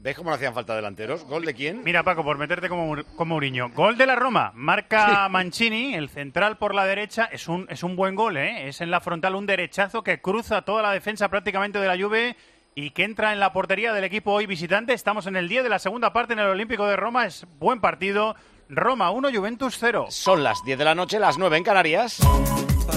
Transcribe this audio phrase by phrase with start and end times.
[0.00, 1.24] ¿Ves cómo no hacían falta delanteros?
[1.24, 1.82] ¿Gol de quién?
[1.82, 3.70] Mira, Paco, por meterte como, como Mourinho.
[3.70, 4.52] Gol de la Roma.
[4.54, 7.24] Marca Mancini, el central por la derecha.
[7.24, 8.68] Es un, es un buen gol, ¿eh?
[8.68, 12.36] Es en la frontal un derechazo que cruza toda la defensa prácticamente de la Juve
[12.76, 14.92] y que entra en la portería del equipo hoy visitante.
[14.92, 17.26] Estamos en el día de la segunda parte en el Olímpico de Roma.
[17.26, 18.36] Es buen partido.
[18.68, 20.06] Roma 1, Juventus 0.
[20.10, 22.20] Son las 10 de la noche, las 9 en Canarias.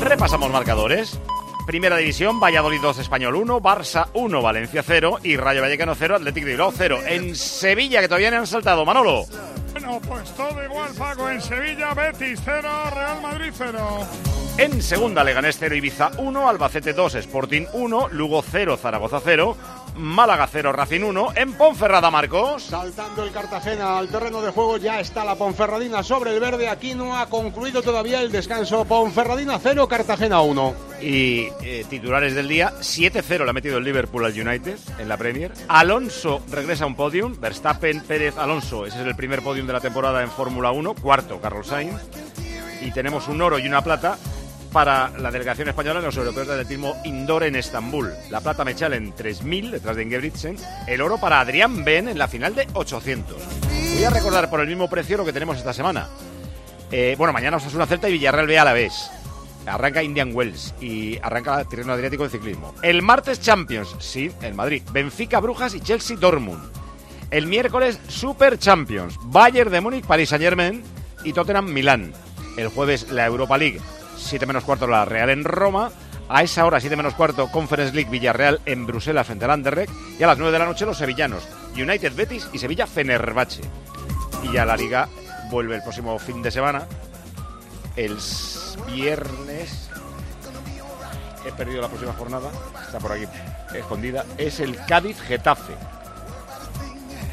[0.01, 1.19] Repasamos marcadores.
[1.71, 6.45] Primera división, Valladolid 2, Español 1, Barça 1, Valencia 0 y Rayo Vallecano 0, Atlético
[6.45, 6.99] de Bilbao 0.
[7.07, 9.23] En Sevilla, que todavía no han saltado, Manolo.
[9.71, 11.29] Bueno, pues todo igual, Paco.
[11.29, 14.07] En Sevilla, Betis 0, Real Madrid 0.
[14.57, 19.55] En segunda, Leganés 0, Ibiza 1, Albacete 2, Sporting 1, Lugo 0, Zaragoza 0,
[20.01, 21.33] Málaga 0, Racing 1.
[21.35, 22.63] En Ponferrada, Marcos.
[22.63, 26.67] Saltando el Cartagena al terreno de juego, ya está la Ponferradina sobre el verde.
[26.67, 28.83] Aquí no ha concluido todavía el descanso.
[28.85, 30.73] Ponferradina 0, Cartagena 1.
[31.01, 35.17] Y eh, titulares del día, 7-0 le ha metido el Liverpool al United en la
[35.17, 35.51] Premier.
[35.67, 39.79] Alonso regresa a un podium, Verstappen, Pérez, Alonso, ese es el primer podium de la
[39.79, 42.01] temporada en Fórmula 1, cuarto Carlos Sainz.
[42.81, 44.17] Y tenemos un oro y una plata
[44.71, 48.13] para la delegación española en los europeos de atletismo indoor en Estambul.
[48.29, 50.57] La plata Mechal en 3.000 detrás de Ingebrigtsen.
[50.87, 53.37] El oro para Adrián Ben en la final de 800.
[53.95, 56.07] Voy a recordar por el mismo precio lo que tenemos esta semana.
[56.91, 59.11] Eh, bueno, mañana Osasuna Celta y Villarreal B a la vez.
[59.65, 62.73] Arranca Indian Wells y arranca Tirreno Adriático de ciclismo.
[62.81, 64.81] El martes Champions, sí, en Madrid.
[64.91, 66.71] Benfica Brujas y Chelsea Dortmund.
[67.29, 70.83] El miércoles Super Champions, Bayern de Múnich, Paris Saint Germain
[71.23, 72.11] y Tottenham Milán.
[72.57, 73.79] El jueves la Europa League,
[74.21, 75.91] 7 menos cuarto la Real en Roma.
[76.29, 79.91] A esa hora, 7 menos cuarto, Conference League Villarreal en Bruselas frente al Anderlecht.
[80.19, 83.61] Y a las 9 de la noche los sevillanos, United Betis y Sevilla Fenerbahce.
[84.43, 85.09] Y ya la liga
[85.49, 86.87] vuelve el próximo fin de semana.
[87.95, 88.17] El
[88.87, 89.89] viernes.
[91.45, 92.49] He perdido la próxima jornada.
[92.85, 93.25] Está por aquí
[93.75, 94.25] escondida.
[94.37, 95.73] Es el Cádiz Getafe.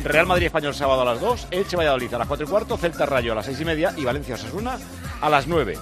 [0.02, 3.04] Real Madrid Español sábado a las 2, Elche Valladolid a las 4 y cuarto, Celta
[3.04, 4.78] Rayo a las 6 y media y Valencia Osasuna
[5.20, 5.76] a las 9.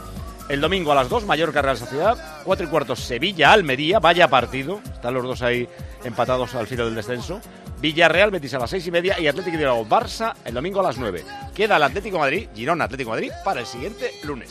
[0.49, 4.81] El domingo a las 2, Mallorca Real Sociedad, 4 y cuarto Sevilla Almería, vaya partido,
[4.93, 5.69] están los dos ahí
[6.05, 7.41] empatados al filo del descenso.
[7.81, 10.85] Villarreal Betis a las 6 y media y Atlético de Bilbao Barça el domingo a
[10.85, 11.25] las 9.
[11.55, 14.51] Queda el Atlético Madrid, Girona Atlético Madrid para el siguiente lunes.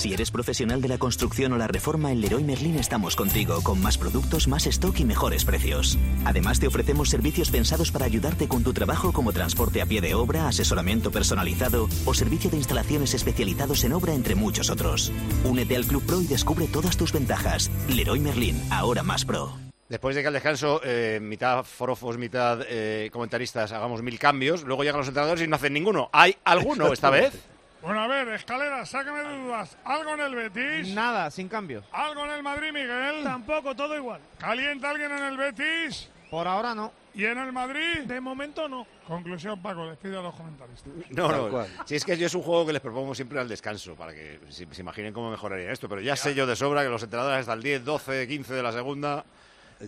[0.00, 3.82] Si eres profesional de la construcción o la reforma, en Leroy Merlin estamos contigo, con
[3.82, 5.98] más productos, más stock y mejores precios.
[6.24, 10.14] Además, te ofrecemos servicios pensados para ayudarte con tu trabajo como transporte a pie de
[10.14, 15.12] obra, asesoramiento personalizado o servicio de instalaciones especializados en obra, entre muchos otros.
[15.44, 17.70] Únete al Club Pro y descubre todas tus ventajas.
[17.86, 19.52] Leroy Merlin, ahora más pro.
[19.90, 24.82] Después de que al descanso, eh, mitad forofos, mitad eh, comentaristas, hagamos mil cambios, luego
[24.82, 26.08] llegan los entrenadores y no hacen ninguno.
[26.14, 27.34] ¿Hay alguno esta vez?
[27.82, 29.76] Bueno, a ver, escalera, sácame de dudas.
[29.84, 30.94] ¿Algo en el Betis?
[30.94, 31.84] Nada, sin cambios.
[31.92, 33.24] ¿Algo en el Madrid, Miguel?
[33.24, 34.20] Tampoco, todo igual.
[34.38, 36.10] ¿Calienta alguien en el Betis?
[36.30, 36.92] Por ahora no.
[37.14, 38.02] ¿Y en el Madrid?
[38.04, 38.86] De momento no.
[39.08, 40.92] Conclusión, Paco, despide a los comentaristas.
[41.10, 41.66] No, no.
[41.86, 44.38] Si es que yo es un juego que les propongo siempre al descanso, para que
[44.50, 45.88] se, se imaginen cómo mejoraría esto.
[45.88, 48.62] Pero ya sé yo de sobra que los entrenadores hasta el 10, 12, 15 de
[48.62, 49.24] la segunda.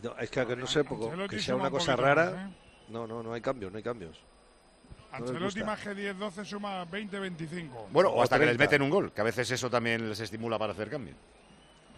[0.02, 2.30] No, es que no sé, poco, Ancelotti que sea una un cosa rara.
[2.30, 2.54] más, ¿eh?
[2.88, 4.18] No, no, no hay cambios, no hay cambios.
[5.12, 5.64] No Ancelotti gusta.
[5.66, 7.88] más que 10-12 suma 20-25.
[7.90, 8.64] Bueno, o O hasta que les 30.
[8.64, 10.88] meten un gol, que a veces eso también les estimula para hacer.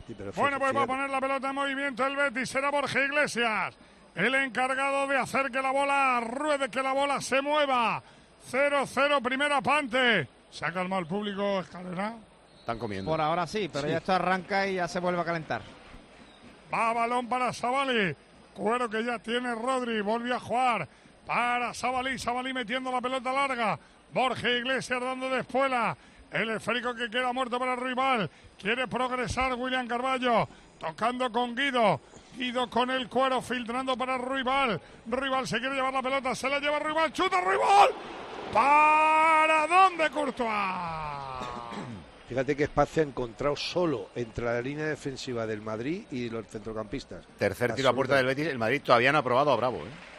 [0.06, 2.50] Sí, pero Bueno, pues va a poner la pelota en movimiento el Betis.
[2.50, 3.74] Será Borja Iglesias.
[4.14, 8.02] El encargado de hacer que la bola ruede, que la bola se mueva.
[8.50, 10.28] 0-0, primera parte.
[10.50, 12.14] Se ha calmado el público, Escalera.
[12.60, 13.10] Están comiendo.
[13.10, 15.62] Por ahora sí, pero ya esto arranca y ya se vuelve a calentar.
[16.72, 18.14] Va balón para Sabali.
[18.54, 20.00] Cuero que ya tiene Rodri.
[20.00, 20.88] Volvió a jugar
[21.26, 22.18] para Sabali.
[22.18, 23.78] Sabali metiendo la pelota larga.
[24.12, 25.96] Borja Iglesias dando de espuela.
[26.30, 28.30] El esférico que queda muerto para el rival.
[28.58, 30.48] Quiere progresar William Carballo.
[30.78, 32.00] Tocando con Guido.
[32.36, 34.80] Guido con el cuero filtrando para el rival.
[35.06, 36.34] Rival se quiere llevar la pelota.
[36.34, 37.12] Se la lleva rival.
[37.12, 37.90] Chuta rival.
[38.52, 40.50] ¿Para dónde Courtois?
[42.28, 47.26] Fíjate qué espacio ha encontrado solo entre la línea defensiva del Madrid y los centrocampistas.
[47.38, 48.46] Tercer tiro a puerta del Betis.
[48.46, 49.78] El Madrid todavía no ha probado a Bravo.
[49.78, 50.13] ¿eh?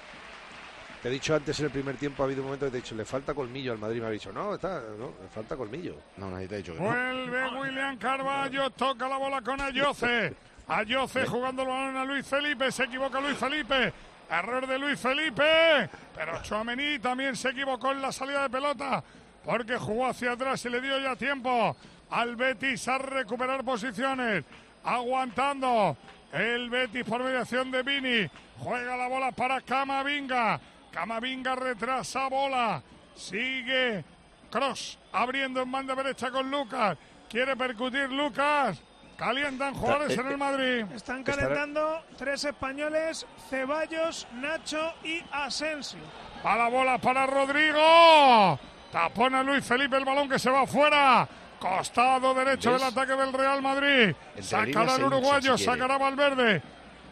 [1.06, 2.82] Te he dicho antes en el primer tiempo, ha habido un momento que te he
[2.82, 4.02] dicho, le falta colmillo al Madrid.
[4.02, 5.96] Me ha dicho, no, está, no, le falta colmillo.
[6.18, 6.86] No, nadie te ha dicho que no.
[6.88, 10.34] Vuelve William Carballo, toca la bola con Ayoce.
[10.68, 13.94] Ayoce jugando el balón a Luis Felipe, se equivoca Luis Felipe.
[14.32, 19.04] Error de Luis Felipe, pero Chouameni también se equivocó en la salida de pelota
[19.44, 21.78] porque jugó hacia atrás y le dio ya tiempo
[22.10, 24.44] al Betis a recuperar posiciones.
[24.84, 25.98] Aguantando
[26.34, 28.28] el Betis por mediación de Vini.
[28.58, 30.60] Juega la bola para Camavinga.
[30.96, 32.82] Camavinga retrasa bola.
[33.16, 34.02] Sigue
[34.50, 36.98] Cross abriendo en banda derecha con Lucas.
[37.30, 38.82] Quiere percutir Lucas.
[39.18, 40.86] Calientan jugadores en el Madrid.
[40.96, 46.00] Están calentando tres españoles, Ceballos, Nacho y Asensio.
[46.46, 48.58] A la bola para Rodrigo.
[48.90, 51.28] Tapona Luis Felipe el balón que se va fuera.
[51.60, 52.82] Costado derecho ¿Ves?
[52.82, 54.16] del ataque del Real Madrid.
[54.40, 56.62] Sacará el uruguayo, sacará Valverde.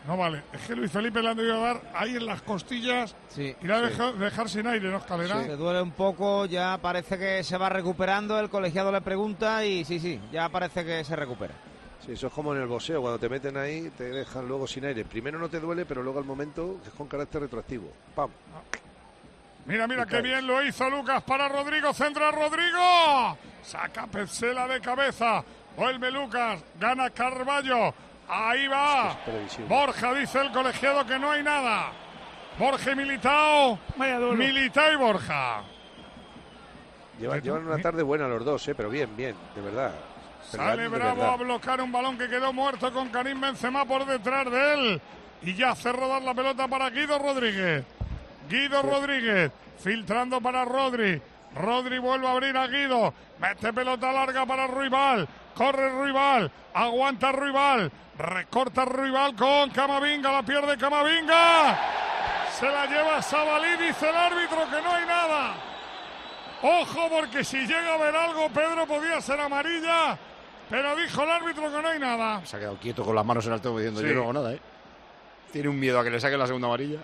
[0.08, 3.56] No vale, es que Luis Felipe le han debido dar ahí en las costillas Sí.
[3.62, 5.42] y le ha dejado dejar sin aire, ¿no, Escalera?
[5.44, 8.38] Se duele un poco, ya parece que se va recuperando.
[8.38, 11.54] El colegiado le pregunta y sí, sí, ya parece que se recupera.
[12.06, 14.84] Sí, eso es como en el boxeo, cuando te meten ahí te dejan luego sin
[14.84, 15.06] aire.
[15.06, 17.90] Primero no te duele, pero luego al momento es con carácter retroactivo.
[18.14, 18.30] ¡Pam!
[19.66, 21.94] Mira, mira qué bien lo hizo Lucas para Rodrigo.
[21.94, 23.38] Centra Rodrigo.
[23.64, 25.42] Saca Petzela de cabeza.
[25.78, 26.62] Vuelve Lucas.
[26.78, 27.94] Gana Carballo.
[28.28, 29.18] Ahí va.
[29.46, 29.68] Es.
[29.68, 31.92] Borja dice el colegiado que no hay nada.
[32.58, 33.80] Borja y Militao.
[33.98, 35.62] Militao y Borja.
[37.20, 38.76] Llevan, llevan una tarde buena los dos, ¿eh?
[38.76, 39.94] pero bien, bien, de verdad.
[40.50, 41.34] Sale Bravo verdad.
[41.34, 45.02] a bloquear un balón que quedó muerto con Karim Benzema por detrás de él.
[45.42, 47.86] Y ya hace rodar la pelota para Guido Rodríguez.
[48.50, 51.22] Guido Rodríguez filtrando para Rodri.
[51.56, 53.14] Rodri vuelve a abrir a Guido.
[53.40, 55.28] Mete pelota larga para Ruibal.
[55.56, 56.52] Corre Ruibal.
[56.74, 57.92] Aguanta Ruibal.
[58.18, 60.32] Recorta Ruibal con Camavinga.
[60.32, 61.80] La pierde Camavinga.
[62.60, 63.78] Se la lleva Sabalí.
[63.88, 65.56] Dice el árbitro que no hay nada.
[66.62, 70.18] Ojo, porque si llega a ver algo, Pedro podía ser amarilla.
[70.70, 72.46] Pero dijo el árbitro que no hay nada.
[72.46, 74.08] Se ha quedado quieto con las manos en alto diciendo Sí.
[74.08, 74.60] yo no hago nada, ¿eh?
[75.52, 77.00] Tiene un miedo a que le saquen la segunda amarilla.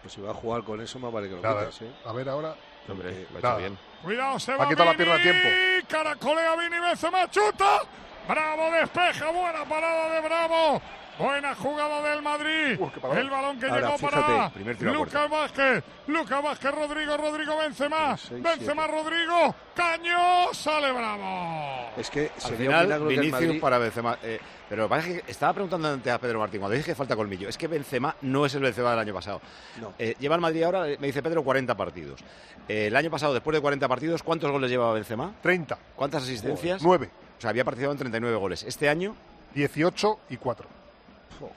[0.00, 1.90] Pues si va a jugar con eso, más vale que lo quites, ¿eh?
[2.06, 2.54] A ver ahora.
[2.88, 3.78] Hombre, lo ha hecho bien.
[4.02, 5.48] Cuidado, se Ha va quitado la pierna a tiempo.
[5.88, 7.82] Caracolea Vini, Benzema, chuta.
[8.28, 10.82] Bravo despeja, buena parada de Bravo.
[11.18, 12.78] Buena jugada del Madrid.
[13.16, 15.84] El balón que Ahora, llegó fíjate, para Lucas Vázquez.
[16.06, 18.16] Lucas Vázquez, Rodrigo, Rodrigo Benzema.
[18.16, 19.54] Seis, Benzema, Rodrigo.
[19.74, 21.90] Caño, sale Bravo.
[21.96, 23.60] Es que Al sería un final, Vinicius Madrid...
[23.60, 24.18] para Benzema.
[24.22, 24.38] eh,
[24.68, 27.56] pero lo que estaba preguntando antes a Pedro Martín, cuando dije que falta colmillo, es
[27.56, 29.40] que Benzema no es el Benzema del año pasado.
[29.80, 29.94] No.
[29.98, 32.20] Eh, lleva el Madrid ahora, me dice Pedro, 40 partidos.
[32.68, 35.32] Eh, el año pasado, después de 40 partidos, ¿cuántos goles llevaba Benzema?
[35.42, 35.78] 30.
[35.96, 36.82] ¿Cuántas asistencias?
[36.82, 37.10] 9.
[37.38, 38.62] O sea, había participado en 39 goles.
[38.62, 39.16] Este año,
[39.54, 40.68] 18 y 4.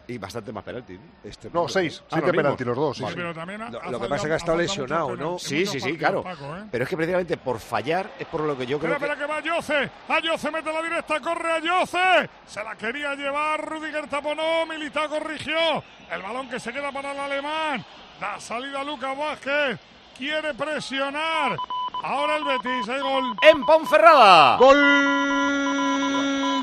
[0.08, 1.00] Y bastante más penalti.
[1.24, 2.02] Este No, 6.
[2.04, 2.78] Ah, 7 los penaltis mismos.
[2.78, 2.98] los dos.
[2.98, 3.16] Sí, Sí, sí.
[3.16, 5.40] pero también ha- Lo- ha lo que pasa es que ha estado lesionado, ¿no?
[5.40, 6.24] Sí, sí, sí, claro.
[6.24, 6.64] Paco, ¿eh?
[6.72, 9.22] Pero es que precisamente por fallar es por lo que yo creo Espera, que...
[9.24, 9.92] espera que va Yoce.
[10.10, 12.30] Ayoce mete la directa, corre Ayoce.
[12.46, 15.84] Se la quería llevar, Rudiger taponó, Militao corrigió.
[16.12, 17.86] El balón que se queda para el alemán.
[18.20, 19.80] Da salida Lucas Vázquez.
[20.18, 21.56] Quiere presionar.
[22.04, 23.36] Ahora el Betis, hay gol.
[23.42, 24.58] ¡En Ponferrada!
[24.58, 24.78] Gol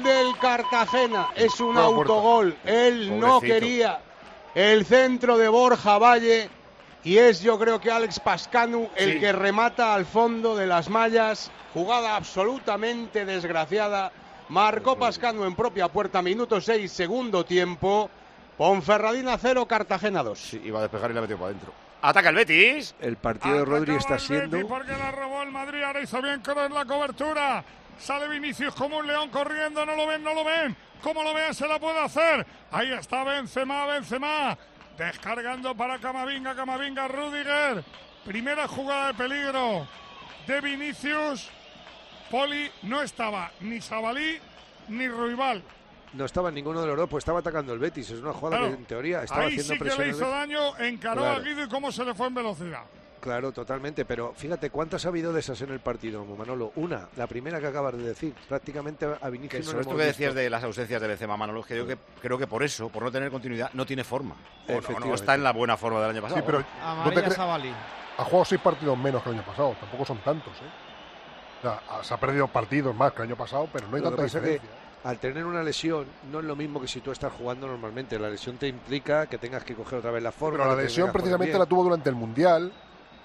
[0.02, 1.28] del Cartagena.
[1.36, 2.56] Es un No, autogol.
[2.64, 4.00] Él no quería
[4.54, 6.50] el centro de Borja Valle.
[7.04, 9.20] Y es yo creo que Alex Pascanu el Sí.
[9.20, 11.50] que remata al fondo de las mallas.
[11.72, 14.10] Jugada absolutamente desgraciada.
[14.48, 18.10] Marcó Pascanu en propia puerta, minuto 6, segundo tiempo.
[18.56, 20.38] Ponferradina 0, Cartagena 2.
[20.38, 21.72] Sí, iba a despejar y la metió para adentro.
[22.00, 22.94] ¡Ataca el Betis!
[23.00, 24.68] El partido de Rodri está el Betis siendo...
[24.68, 27.64] Porque la robó el Madrid, ahora hizo bien en la cobertura.
[27.98, 30.76] Sale Vinicius como un león corriendo, no lo ven, no lo ven.
[31.02, 32.46] Como lo vean, se la puede hacer.
[32.70, 34.56] Ahí está Benzema, Benzema.
[34.96, 37.84] Descargando para Camavinga, Camavinga, Rudiger.
[38.24, 39.88] Primera jugada de peligro
[40.46, 41.50] de Vinicius.
[42.30, 44.38] Poli no estaba ni Sabalí
[44.88, 45.62] ni Ruibal.
[46.14, 48.10] No estaba en ninguno de los dos, pues estaba atacando el Betis.
[48.10, 48.72] Es una jugada Claro.
[48.74, 49.98] que en teoría estaba Ahí haciendo sí que presión.
[50.04, 51.36] le el hizo daño, encaró Claro.
[51.36, 52.82] a Guido y cómo se le fue en velocidad.
[53.20, 54.04] Claro, totalmente.
[54.04, 56.72] Pero fíjate, ¿cuántas ha habido de esas en el partido, Manolo?
[56.76, 58.32] Una, la primera que acabas de decir.
[58.48, 61.36] Prácticamente a Que Vinicius no le esto hemos que decías de las ausencias de Benzema,
[61.36, 64.04] Manolo, es que yo que, creo que por eso, por no tener continuidad, no tiene
[64.04, 64.34] forma.
[64.34, 65.14] O no- no, Efectivamente.
[65.16, 66.40] está en la buena forma del año pasado.
[66.40, 67.20] Sí, pero ¿no te
[68.16, 69.76] ha jugado 6 partidos menos que el año pasado.
[69.80, 71.58] Tampoco son tantos, ¿eh?
[71.58, 74.02] O sea, ha- se ha perdido partidos más que el año pasado, pero no hay
[74.02, 74.70] Lo que tanta que diferencia.
[75.04, 78.18] Al tener una lesión no es lo mismo que si tú estás jugando normalmente.
[78.18, 80.58] La lesión te implica que tengas que coger otra vez la forma.
[80.64, 82.72] Pero la lesión precisamente la tuvo durante el Mundial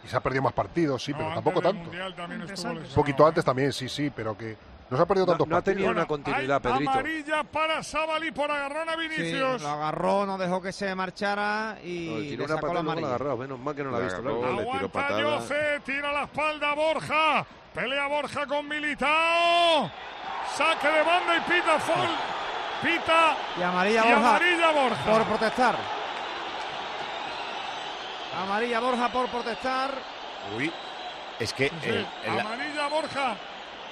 [0.03, 1.89] y se ha perdido más partidos, sí, No, pero tampoco tanto.
[1.89, 4.55] Un poquito antes también, sí, sí, pero que
[4.89, 5.75] no se ha perdido No- tantos no ha partidos.
[5.77, 6.91] tenido una continuidad, hay Pedrito.
[6.91, 9.61] Amarilla para Sabalí por agarrar a Sí, Vinicius.
[9.61, 12.79] lo agarró, no dejó que se marchara No, y le le tiró una sacó la
[12.81, 13.07] amarilla.
[13.07, 13.37] agarrado.
[13.37, 14.19] Menos mal que no la ha visto.
[14.19, 15.79] agarró, le tiró Aguanta patada.
[15.85, 17.45] Tira la espalda Borja.
[17.73, 19.89] Pelea Borja con Militao.
[20.55, 22.09] Saque de banda y pita Fol.
[22.81, 25.03] Pita Y amarilla y Borja amarilla Borja.
[25.11, 25.75] por protestar.
[28.43, 29.91] Amarilla Borja por protestar.
[30.57, 30.71] Uy,
[31.39, 31.75] es que Sí,
[32.25, 33.35] el- amarilla Borja.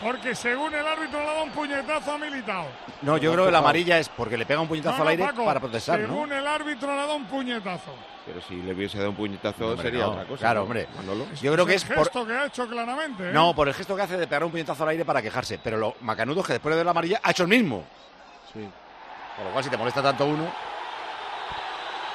[0.02, 2.66] Porque según el árbitro le ha dado un puñetazo a Militao.
[3.04, 5.24] no, yo creo que la amarilla es porque le pega un puñetazo No, al aire
[5.26, 6.08] Paco, para protestar, ¿no?
[6.08, 7.94] Según el árbitro le ha dado un puñetazo.
[8.26, 10.40] Pero si le hubiese dado un puñetazo Hombre, sería no, otra cosa.
[10.40, 10.88] claro, ¿no, hombre.
[10.96, 11.26] Manolo?
[11.42, 13.30] Yo creo que es el por, gesto que ha hecho claramente.
[13.30, 13.34] ¿eh?
[13.34, 15.60] No, por el gesto que hace de pegar un puñetazo al aire para quejarse.
[15.64, 17.84] Pero lo macanudo es que después de la amarilla ha hecho el mismo.
[18.54, 18.68] Sí.
[19.38, 20.52] Por lo cual, si te molesta tanto uno.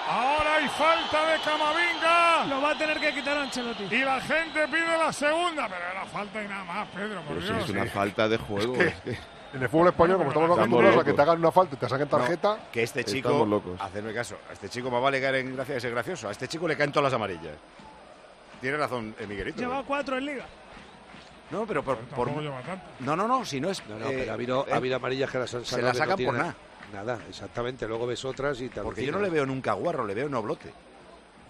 [0.09, 2.47] Ahora hay falta de Camavinga.
[2.47, 3.85] Lo va a tener que quitar Ancelotti.
[3.85, 7.47] Y la gente pide la segunda, pero era falta y nada más, Pedro, por Pero
[7.59, 8.73] si es una falta de juego.
[8.75, 9.19] que- es que-
[9.55, 11.89] En el fútbol español, como estamos acostumbrados a que te hagan una falta y te
[11.89, 13.29] saquen tarjeta, Que este chico.
[13.29, 13.81] Estamos locos.
[13.81, 14.37] Hacerme caso.
[14.51, 16.29] A este chico más vale caer en gracia de ser gracioso.
[16.29, 17.55] A este chico le caen todas las amarillas.
[18.61, 19.59] Tiene razón, eh, Miguelito.
[19.61, 20.45] Lleva cuatro en liga.
[21.51, 21.97] No, pero por.
[21.99, 22.85] Por- tampoco lleva tanto.
[23.01, 23.45] No, no, no.
[23.45, 23.87] Si no es.
[23.87, 25.87] No, no, eh, pero ha habido, eh, ha habido amarillas que las han se sacado
[25.87, 26.55] la que no sacan por nada.
[26.93, 27.87] Nada, exactamente.
[27.87, 30.73] Luego ves otras y te Porque yo no le veo nunca guarro, le veo noblote.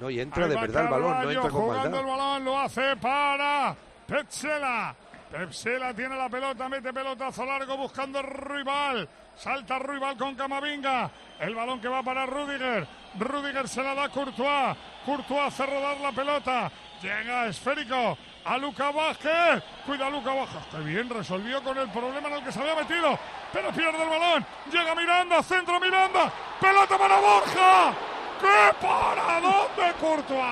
[0.00, 2.16] No, y entra Ahí de verdad el balón, no entra con jugando el maldad.
[2.16, 3.74] balón, lo hace para
[4.06, 4.94] Petzela.
[5.30, 9.08] Petzela tiene la pelota, mete pelotazo largo buscando el rival.
[9.36, 11.10] Salta rival con Camavinga.
[11.40, 12.86] El balón que va para Rudiger.
[13.18, 14.76] Rudiger se la da a Courtois.
[15.04, 16.70] Courtois hace rodar la pelota.
[17.02, 18.16] Llega esférico
[18.46, 19.62] a Luca Vázquez.
[19.84, 20.62] Cuida a Luca Vázquez.
[20.70, 23.18] Que bien resolvió con el problema en el que se había metido.
[23.52, 24.46] Pero pierde el balón.
[24.70, 26.32] Llega Miranda, centro Miranda.
[26.60, 27.92] Pelota para Borja.
[28.40, 30.42] ¡Qué paradón de Courtois!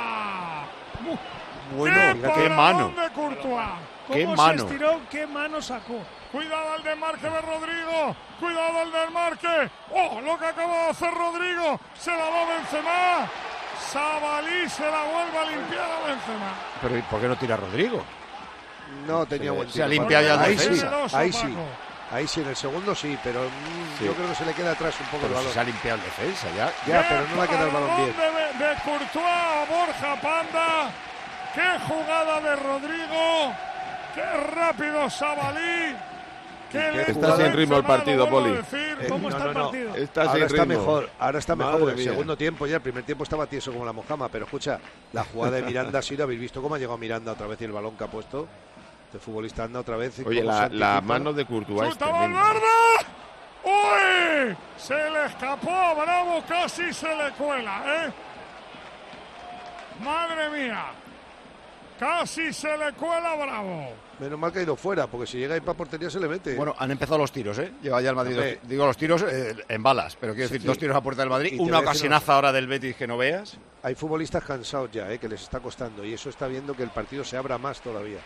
[1.77, 1.95] Bueno,
[2.35, 2.89] ¡Qué qué mano.
[2.89, 3.69] de Courtois!
[4.11, 4.59] ¡Qué ¿Cómo mano!
[4.59, 5.01] se estiró?
[5.11, 5.99] ¿Qué mano sacó?
[6.33, 8.17] Cuidado al desmarque de Rodrigo.
[8.41, 9.71] Cuidado al desmarque.
[9.93, 11.81] ¡Oh, lo que acaba de hacer Rodrigo!
[11.99, 13.29] Se la da Benzema.
[13.93, 16.53] Sabalí se la vuelve a limpiar a Benzema.
[16.83, 18.03] Pero ¿y ¿por qué no tira Rodrigo?
[19.07, 20.01] No tenía buen se ha tiro.
[20.03, 21.55] limpiado ya el Ahí sí, ahí sí.
[22.13, 24.05] Ahí sí, en el segundo sí, pero mm, Sí.
[24.05, 25.53] yo creo que se le queda atrás un poco el Pero balón.
[25.53, 26.67] se ha limpiado el defensa ya.
[26.87, 28.15] Ya, ¡Qué pero no le ha quedado el balón bien.
[28.17, 30.91] De, de Courtois a Borja Panda.
[31.55, 33.55] ¡Qué jugada de Rodrigo!
[34.15, 34.23] ¡Qué
[34.55, 35.97] rápido Sabalí!
[36.75, 38.51] ¡Qué lento Está sin ritmo el partido, lo Poli.
[38.73, 39.95] Eh, ¿Cómo no, está el partido?
[39.97, 40.79] Está Ahora sin está ritmo.
[40.79, 42.11] mejor, ahora está mejor, Madre porque el mía.
[42.13, 44.81] segundo tiempo ya, el primer tiempo estaba tieso como la mojama, pero escucha,
[45.13, 47.65] la jugada de Miranda ha sido, habéis visto cómo ha llegado Miranda otra vez y
[47.65, 48.49] el balón que ha puesto,
[49.07, 50.19] este futbolista anda otra vez.
[50.19, 51.97] y Oye, la, la mano de Courtois.
[53.65, 54.57] ¡Uy!
[54.77, 58.13] Se le escapó a Bravo, casi se le cuela, ¿eh?
[60.03, 60.87] ¡Madre mía!
[61.99, 63.93] Casi se le cuela a Bravo.
[64.21, 66.55] Menos mal que ha ido fuera, porque si llega ahí para portería se le mete.
[66.55, 67.73] Bueno, han empezado los tiros, ¿eh?
[67.83, 68.35] Lleva ya el Madrid.
[68.37, 68.61] Hombre.
[68.63, 70.67] digo los tiros eh, en balas, pero quiero Sí, decir, sí.
[70.69, 71.53] dos tiros a puerta del Madrid.
[71.55, 73.57] Y una ocasionaza ahora del Betis que no veas.
[73.83, 75.19] Hay futbolistas cansados ya, ¿eh?
[75.19, 78.19] que les está costando, y eso está viendo que el partido se abra más todavía.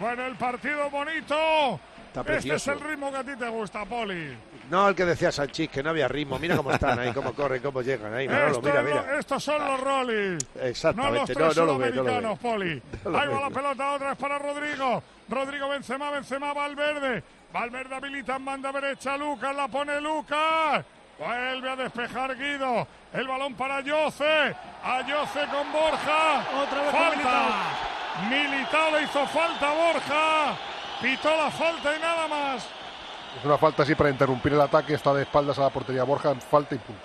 [0.00, 1.78] Bueno, el partido bonito.
[2.14, 4.36] Está este es el ritmo que a ti te gusta, Poli.
[4.70, 6.38] No el que decía Sanchís, que no había ritmo.
[6.38, 8.14] Mira cómo están ahí, cómo corren, cómo llegan.
[8.14, 10.46] Ahí, Manolo, mira, es estos son los Rollis.
[10.54, 12.48] No los Exactamente, tres no, no lo ve, no lo sudamericanos, ve.
[12.50, 12.82] Poli.
[13.04, 13.40] No lo Ahí va ve.
[13.40, 15.02] la pelota, otra vez para Rodrigo.
[15.28, 17.24] Rodrigo Benzema, Benzema, Valverde.
[17.52, 20.84] Valverde habilita en banda derecha, Lucas, la pone Lucas.
[21.18, 22.86] Vuelve a despejar Guido.
[23.12, 24.54] El balón para Yoce.
[24.84, 26.46] A Yoce con Borja.
[26.62, 27.48] Otra vez falta.
[28.30, 30.73] Militao le hizo falta a Borja.
[31.04, 32.66] Pitó la falta y nada más.
[33.38, 36.34] es una falta así para interrumpir el ataque, está de espaldas a la portería Borja,
[36.36, 37.02] falta y punto.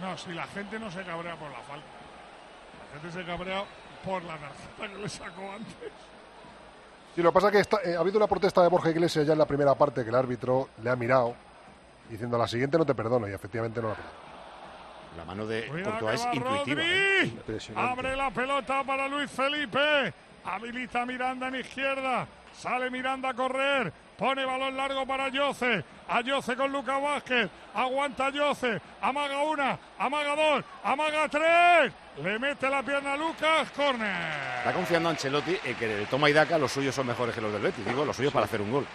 [0.00, 1.86] No, si la gente no se cabrea por la falta.
[2.94, 3.64] La gente se cabrea
[4.04, 5.74] por la tarjeta que le sacó antes.
[7.14, 9.26] Sí, lo que pasa es que está- eh, ha habido una protesta de Borja Iglesias
[9.26, 11.34] ya en la primera parte que el árbitro le ha mirado
[12.08, 14.14] diciendo la siguiente no te perdono y efectivamente no la perdono.
[15.16, 16.82] La mano de Cuidado Courtois es va intuitiva.
[16.84, 17.32] ¿eh?
[17.76, 20.14] Abre la pelota para Luis Felipe.
[20.48, 22.26] Habilita Miranda en izquierda.
[22.56, 23.92] Sale Miranda a correr.
[24.16, 25.84] Pone balón largo para Yoce.
[26.08, 27.50] A Yoce con Lucas Vázquez.
[27.74, 28.80] Aguanta Yoce.
[29.00, 29.78] Amaga una.
[29.98, 30.64] Amaga dos.
[30.82, 31.92] Amaga tres.
[32.22, 33.70] Le mete la pierna a Lucas.
[33.76, 34.58] Corner.
[34.58, 37.52] Está confiando Ancelotti en que el toma y daca los suyos son mejores que los
[37.52, 37.84] del Betis.
[37.84, 38.86] Digo, los suyos para hacer un gol.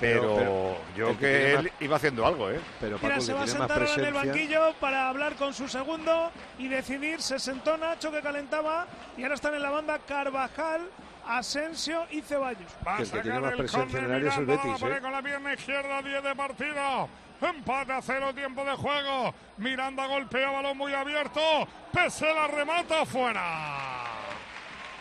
[0.00, 2.60] Pero, yo que él iba haciendo algo, ¿eh?
[2.80, 6.68] Pero Mira, se va a sentar en el banquillo para hablar con su segundo y
[6.68, 7.22] decidir.
[7.22, 8.86] Se sentó Nacho que calentaba
[9.16, 10.82] y ahora están en la banda Carvajal,
[11.26, 12.72] Asensio y Ceballos.
[12.86, 14.46] Va Que a el que tiene sacar más el presencia en el área es el
[14.46, 14.98] Betis, ¿eh?
[15.00, 17.08] con la pierna izquierda, 10 de partido.
[17.40, 19.34] Empate a cero, tiempo de juego.
[19.58, 21.40] Miranda golpea, balón muy abierto.
[21.92, 24.04] Pesela remata fuera.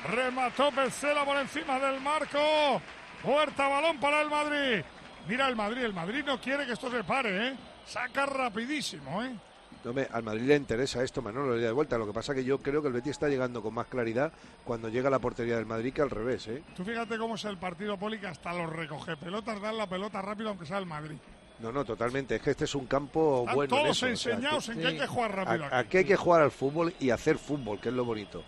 [0.10, 2.82] Remató Pesela por encima del marco.
[3.26, 4.84] Huerta, balón para el Madrid.
[5.28, 7.56] Mira el Madrid, el Madrid no quiere que esto se pare, ¿eh?
[7.86, 9.36] Saca rapidísimo, ¿eh?
[9.84, 11.98] No, me- al Madrid le interesa esto, Manolo, le da de vuelta.
[11.98, 14.32] Lo que pasa que yo creo que el Betis está llegando con más claridad
[14.64, 16.64] cuando llega a la portería del Madrid que al revés, ¿eh?
[16.76, 20.22] Tú fíjate cómo es el partido poli que hasta los recoge pelotas, dan la pelota
[20.22, 21.18] rápido aunque sea el Madrid.
[21.60, 22.36] No, no, totalmente.
[22.36, 23.76] Es que este es un campo Están bueno.
[23.78, 25.76] en todos o sea, enseñados que- en que hay que jugar rápido a- aquí.
[25.76, 28.44] Aquí hay que jugar al fútbol y hacer fútbol, que es lo bonito.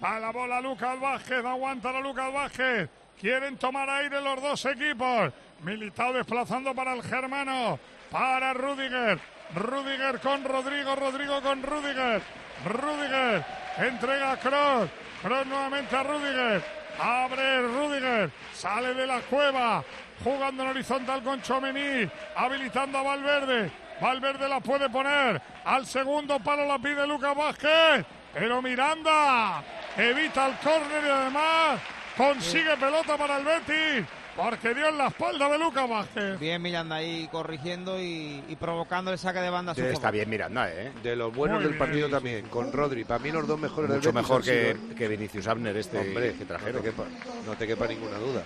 [0.00, 2.88] A la bola Lucas Vázquez, aguanta la Lucas Vázquez.
[3.20, 5.32] Quieren tomar aire los dos equipos.
[5.62, 7.78] Militao desplazando para el germano.
[8.10, 9.18] Para Rudiger.
[9.54, 12.22] Rudiger con Rodrigo, Rodrigo con Rudiger.
[12.64, 13.44] Rudiger
[13.78, 14.90] entrega a Kroos.
[15.20, 16.64] Kroos nuevamente a Rudiger.
[17.00, 18.30] Abre Rudiger.
[18.52, 19.82] Sale de la cueva.
[20.22, 22.08] Jugando en horizontal con Chomení.
[22.36, 23.70] Habilitando a Valverde.
[24.00, 25.42] Valverde la puede poner.
[25.64, 28.06] Al segundo palo la pide Lucas Vázquez.
[28.32, 29.62] Pero Miranda
[29.96, 31.80] evita el córner y además
[32.18, 34.04] consigue pelota para el Betis.
[34.36, 36.38] Porque dio en la espalda de Lucas Vázquez.
[36.38, 39.74] Bien Miranda ahí corrigiendo y, y provocando el saque de banda.
[39.74, 39.80] Sí.
[39.80, 40.92] Está bien Miranda, ¿eh?
[41.02, 43.02] De los buenos Muy del bien, partido sí, también, con Rodri.
[43.02, 46.40] Para mí los dos mejores Mucho del mejor que, que Vinicius Abner este Hombre, que
[46.40, 46.82] no trajeron.
[46.82, 47.02] te, quepa,
[47.46, 48.44] no te quepa ninguna duda.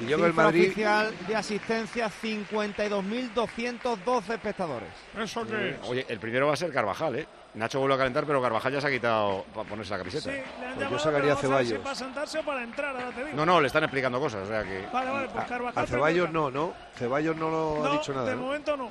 [0.00, 4.88] Y yo que el Madrid, oficial de asistencia 52.212 espectadores.
[5.18, 5.76] ¿Eso qué es?
[5.82, 7.26] Oye, el primero va a ser Carvajal, ¿eh?
[7.56, 10.30] Nacho vuelve a calentar, pero Carvajal ya se ha quitado para ponerse la Sí, camiseta.
[10.30, 11.78] le han Pues yo sacaría a Ceballos.
[11.80, 13.36] para sentarse o para entrar, ahora te digo.
[13.36, 14.86] No, no, le están explicando cosas, o sea que...
[14.92, 15.84] Vale, vale, pues a, Carvajal.
[15.84, 16.72] a Ceballos no, ¿no?
[16.96, 18.28] Ceballos no lo ha dicho nada.
[18.28, 18.42] de ¿no?
[18.42, 18.90] momento no.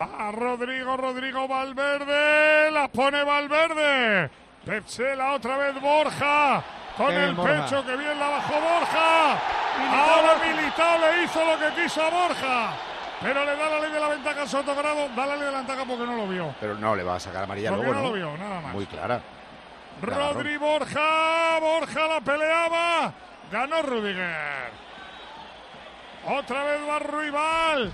[0.00, 4.30] A Rodrigo, Rodrigo Valverde, la pone Valverde.
[4.64, 6.62] Pepsela otra vez Borja.
[6.96, 7.64] Con Qué bien, el Borja.
[7.64, 9.32] pecho que bien la bajó Borja.
[9.92, 12.72] Ahora Militao le hizo lo que quiso a Borja.
[13.22, 15.08] Pero le da la ley de la ventaja a Sotogrado.
[15.14, 16.54] Da la ley de la ventaja porque no lo vio.
[16.60, 18.08] Pero no, le va a sacar amarilla Porque luego, no ¿no?
[18.08, 18.72] lo vio, nada más.
[18.74, 19.20] Muy clara.
[20.00, 23.12] Rodri Borja, Borja la peleaba,
[23.52, 24.70] ganó Rudiger.
[26.26, 27.92] Otra vez va Ruibal.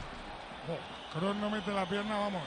[0.68, 2.42] Oh, Kroos no mete la pierna, vamos.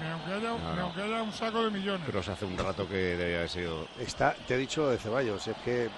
[0.00, 2.02] Ni aunque haya, No, ni aunque haya un saco de millones.
[2.06, 3.86] Pero hace un rato que debe haber sido...
[3.98, 5.88] Está, te he dicho de Ceballos, es que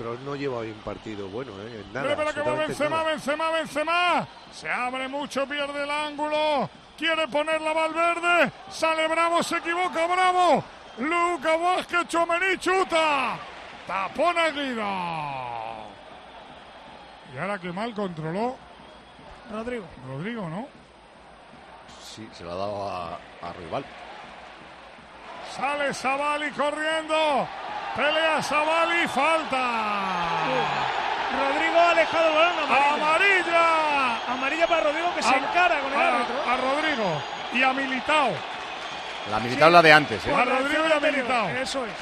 [0.00, 1.84] Kroos no lleva hoy un partido bueno, ¿eh?
[1.84, 2.16] En nada.
[2.16, 3.10] Pero, pero que Benzema, nada.
[3.10, 4.28] Benzema, Benzema.
[4.50, 6.70] Se abre mucho, pierde el ángulo.
[6.96, 8.50] Quiere ponerla Valverde.
[8.70, 10.64] Sale Bravo, se equivoca Bravo.
[10.98, 13.38] Luca Vázquez, Chomení, chuta.
[13.86, 14.86] Tapón a Guido.
[17.34, 18.56] Y ahora que mal controló
[19.52, 19.84] Rodrigo.
[20.08, 20.66] Rodrigo, ¿no?
[22.02, 23.84] Sí, se lo ha dado a, a Rival.
[25.54, 27.46] Sale Savali corriendo.
[27.96, 30.44] Pelea Savali, falta.
[31.38, 32.58] Rodrigo ha alejado el balón.
[32.64, 32.94] Amarilla.
[32.94, 34.32] Amarilla.
[34.32, 36.34] Amarilla para Rodrigo que se encara con el a- árbitro.
[36.50, 38.30] a Rodrigo y a Militao.
[39.30, 40.34] La militar la de antes, ¿eh?
[40.34, 41.00] a Rodrigo y a.
[41.00, 41.48] Militao.
[41.50, 41.92] Eso es.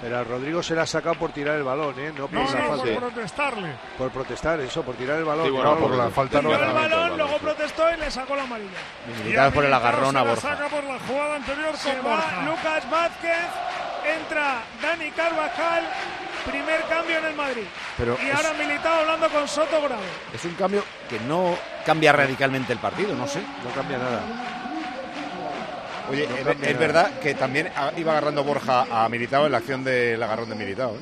[0.00, 2.12] Pero a Rodrigo se le ha sacado por tirar el balón, ¿eh?
[2.16, 2.84] No por No, la no, falta.
[2.84, 3.68] por protestarle.
[3.96, 5.46] Por protestar, eso, por tirar el balón.
[5.46, 6.48] Sí, bueno, no, por la falta no.
[6.50, 7.38] Dio el balón, luego sí.
[7.44, 8.70] protestó y le sacó la amarilla.
[9.22, 10.40] Militar por el agarrón a se la Borja.
[10.56, 12.42] saca por la jugada anterior Se con va Borja.
[12.42, 13.46] Lucas Vázquez,
[14.20, 15.84] entra Dani Carvajal,
[16.44, 17.64] primer cambio en el Madrid.
[17.96, 20.02] Pero y es- ahora Militao hablando con Soto Grado.
[20.34, 23.40] Es un cambio que no cambia radicalmente el partido, no sé.
[23.40, 24.20] No cambia nada.
[26.10, 29.82] Oye, No es, es verdad que también iba agarrando Borja a Militao en la acción
[29.84, 30.94] del agarrón de Militao.
[30.94, 30.98] ¿eh?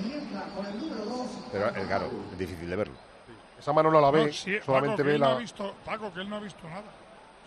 [1.51, 2.95] Pero eh, claro, es difícil de verlo.
[3.59, 5.37] Esa mano no la ve, No, sí, solamente Paco, ve no ha la.
[5.37, 6.83] visto, Paco, que él no ha visto nada.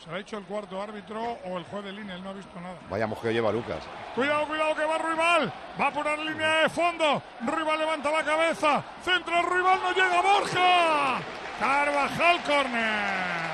[0.04, 2.34] Se lo ha dicho el cuarto árbitro o el juez de línea, él no ha
[2.34, 2.76] visto nada.
[2.89, 3.80] Vaya mojeo lleva Lucas.
[4.13, 5.54] Cuidado, cuidado que va Ruibal.
[5.82, 7.22] Va por la línea de fondo.
[7.46, 8.84] Ruibal levanta la cabeza.
[9.04, 11.20] Centro Ruibal, no llega Borja.
[11.60, 13.44] Carvajal, corner.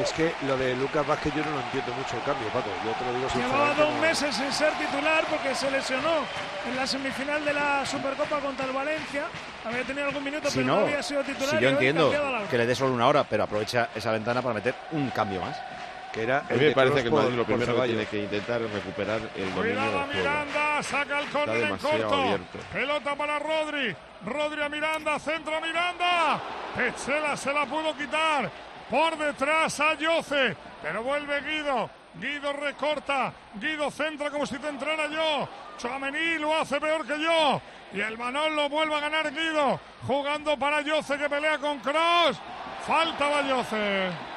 [0.00, 2.70] Es que lo de Lucas Vázquez yo no lo entiendo mucho el cambio, Paco.
[2.84, 6.24] Yo te lo digo Llevaba dos no- meses sin ser titular porque se lesionó
[6.68, 9.24] en la semifinal de la Supercopa contra el Valencia.
[9.64, 11.50] Había tenido algún minuto, Si pero no, no, había sido titular.
[11.50, 12.12] si yo entiendo
[12.50, 15.56] que le dé solo una hora, pero aprovecha esa ventana para meter un cambio más.
[16.12, 18.72] Que era A mí me parece que Madrid lo primero que tiene que intentar es
[18.72, 20.12] recuperar el dominio Cuidado del juego.
[20.18, 22.14] Miranda, saca el córner en corto.
[22.14, 22.58] abierto.
[22.72, 23.94] Pelota para Rodri.
[24.26, 26.40] Rodri a Miranda, centro a Miranda.
[26.76, 28.50] Petzela se la pudo quitar.
[28.90, 30.56] Por detrás a Yoce.
[30.82, 31.88] Pero vuelve Guido.
[32.14, 33.32] Guido recorta.
[33.54, 35.48] Guido centra como si te entrara yo.
[35.78, 37.62] Chouameni lo hace peor que yo.
[37.92, 39.80] Y el Manol lo vuelve a ganar Guido.
[40.06, 42.40] Jugando para Yoce que pelea con Cross.
[42.86, 44.29] Falta va Yoce.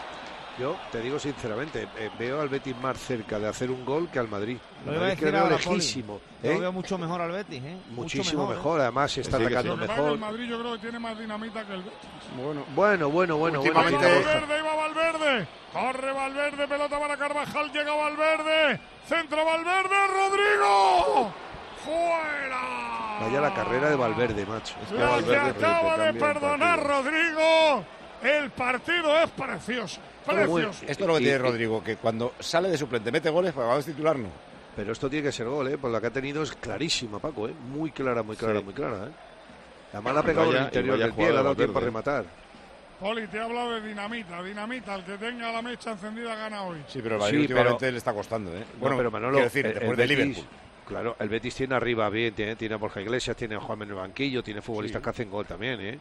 [0.60, 4.20] Yo te digo sinceramente, eh, veo al Betis más cerca de hacer un gol que
[4.20, 4.58] al Madrid.
[4.86, 6.22] Lo Al iba a Madrid que veo lejísimo.
[6.44, 6.60] Yo ¿eh?
[6.60, 7.78] veo mucho mejor al Betis, ¿eh?
[7.90, 8.56] Mucho Muchísimo ¿eh?
[8.56, 9.56] mejor, además se está Sí, que sí.
[9.56, 10.18] atacando que el mejor.
[10.20, 11.98] Madrid yo creo que tiene más dinamita que el Betis.
[12.38, 13.62] Bueno, Bueno, bueno, bueno.
[13.62, 14.06] Últimamente-.
[14.06, 15.48] Valverde, iba Valverde.
[15.74, 18.80] Corre Valverde, pelota para Carvajal, llega Valverde.
[19.08, 21.34] Centro Valverde, Rodrigo.
[21.84, 23.20] ¡Fuera!
[23.22, 24.76] Vaya la carrera de Valverde, macho.
[24.84, 26.84] Es que La que Valverde acaba de perdonar.
[26.84, 27.84] Rodrigo.
[28.22, 30.00] El partido es precioso.
[30.28, 33.52] Esto es lo que Y- tiene y- Rodrigo, que cuando sale de suplente mete goles,
[33.54, 34.30] pues cuando es titular no.
[34.76, 35.78] Pero esto tiene que ser gol, ¿eh?
[35.78, 37.54] Por la que ha tenido es clarísima, Paco, ¿eh?
[37.70, 38.66] Muy clara, muy clara, Sí.
[38.66, 39.12] muy clara, ¿eh?
[39.94, 42.26] La ha pegado en el interior del pie, le ha dado tiempo a rematar.
[43.00, 44.42] Poli, te he hablado de dinamita.
[44.42, 46.78] Dinamita, el que tenga la mecha encendida gana hoy.
[46.88, 48.64] Sí, pero el Sí, últimamente pero- le está costando, ¿eh?
[48.80, 50.46] Bueno, pero Manolo, quiero decir, el- después el de Betis- Liverpool.
[50.88, 53.90] Claro, el Betis tiene arriba bien, tiene, tiene a Borja Iglesias, tiene a Juan en
[53.90, 56.00] el banquillo, tiene futbolistas que hacen gol también, ¿eh?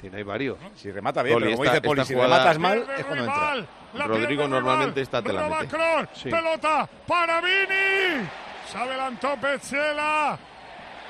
[0.00, 0.56] Tiene ahí varios.
[0.76, 3.04] Si remata bien, Poli, pero como esta- dice Poli, esta si jugada- rematas mal es
[3.04, 3.54] cuando entra.
[3.94, 5.02] la Rodrigo normalmente rival.
[5.02, 5.68] esta te la Roba mete.
[5.76, 6.30] Kroos, Sí.
[6.30, 8.28] pelota para Vini.
[8.70, 10.38] Se adelantó Petzela.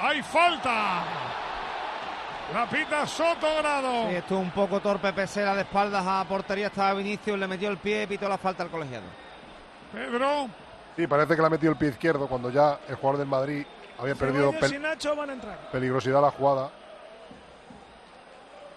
[0.01, 1.03] Hay falta.
[2.55, 4.09] La pita Sotogrado.
[4.09, 7.77] Sí, estuvo un poco torpe Pesela de espaldas a portería, estaba Vinicius, le metió el
[7.77, 9.05] pie y pitó la falta al colegiado.
[9.93, 10.49] Pedro.
[10.97, 13.67] Sí, parece que le ha metido el pie izquierdo cuando ya el jugador del Madrid
[13.99, 15.59] había perdido Ceballos pel- y Nacho van a entrar.
[15.73, 16.71] peligrosidad a la jugada.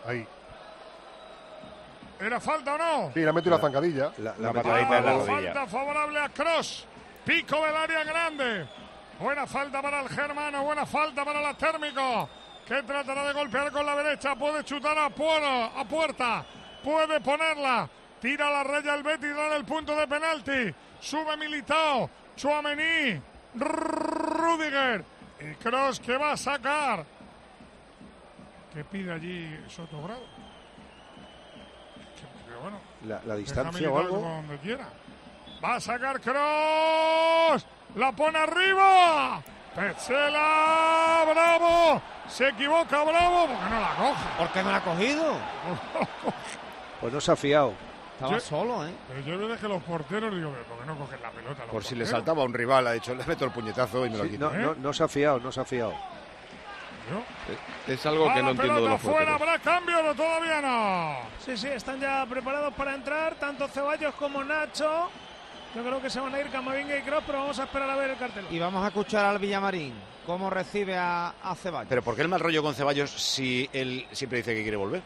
[0.06, 0.28] Ahí.
[2.20, 3.12] ¿Era falta o no?
[3.14, 4.12] Sí, le ha metido la zancadilla.
[4.20, 6.86] La, la metió- patadita la falta favorable a Cross.
[7.26, 8.68] Pico del área grande.
[9.20, 10.64] Buena falta para el germano.
[10.64, 12.30] Buena falta para la térmico.
[12.68, 14.36] Que tratará de golpear con la derecha.
[14.36, 16.46] Puede chutar a, puerta, a puerta.
[16.84, 17.90] Puede ponerla.
[18.20, 19.36] Tira la raya el Betis.
[19.36, 20.76] Da el punto de penalti.
[21.00, 22.10] Sube Militao.
[22.36, 23.20] Chuamení.
[23.56, 25.04] Rudiger.
[25.40, 27.04] Y Cross que va a sacar.
[28.74, 29.60] ¿Qué pide allí?
[32.16, 32.78] Que- que bueno,
[33.26, 34.20] la, distancia o algo.
[34.20, 34.88] Donde quiera.
[35.64, 37.66] Va a sacar Cross.
[37.96, 39.42] La pone arriba.
[39.76, 41.26] Petzela.
[41.32, 42.02] Bravo.
[42.28, 44.38] Se equivoca Bravo porque no la coge.
[44.38, 45.34] ¿Por qué no la ha cogido?
[47.02, 47.74] Pues no se ha fiado.
[48.14, 48.94] Estaba Yo- solo, ¿eh?
[49.08, 51.64] Pero yo veo que los porteros digo, ¿por qué no cogen la pelota?
[51.64, 54.18] Por si le saltaba a un rival, ha dicho, le meto el puñetazo y me
[54.20, 54.52] lo quito.
[54.52, 54.62] no, ¿eh?
[54.62, 55.96] no, no se ha fiado, no se ha fiado.
[57.12, 59.36] Yo- Es algo que la no entiendo de los fuera.
[59.36, 61.18] ¿habrá cambio o todavía no?
[61.46, 65.10] Sí, sí, están ya preparados para entrar, tanto Ceballos como Nacho.
[65.76, 67.96] Yo creo que se van a ir Camavinga y Kroos, pero vamos a esperar a
[67.96, 68.46] ver el cartel.
[68.50, 69.94] Y vamos a escuchar al Villamarín,
[70.26, 71.88] cómo recibe a, a Ceballos.
[71.90, 75.02] Pero ¿por qué el mal rollo con Ceballos si él siempre dice que quiere volver?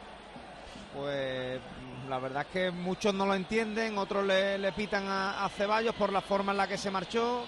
[0.96, 5.46] Pues mm, la verdad es que muchos no lo entienden, otros le, le pitan a,
[5.46, 7.46] a Ceballos por la forma en la que se marchó.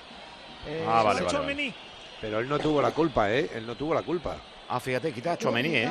[0.65, 1.73] Eh, Ah, vale, se- vale, Tchouaméni.
[2.21, 3.49] Pero él no tuvo la culpa, ¿eh?
[3.55, 4.37] Él no tuvo la culpa.
[4.69, 5.89] Ah, fíjate, quita a Chouameni, ¿eh?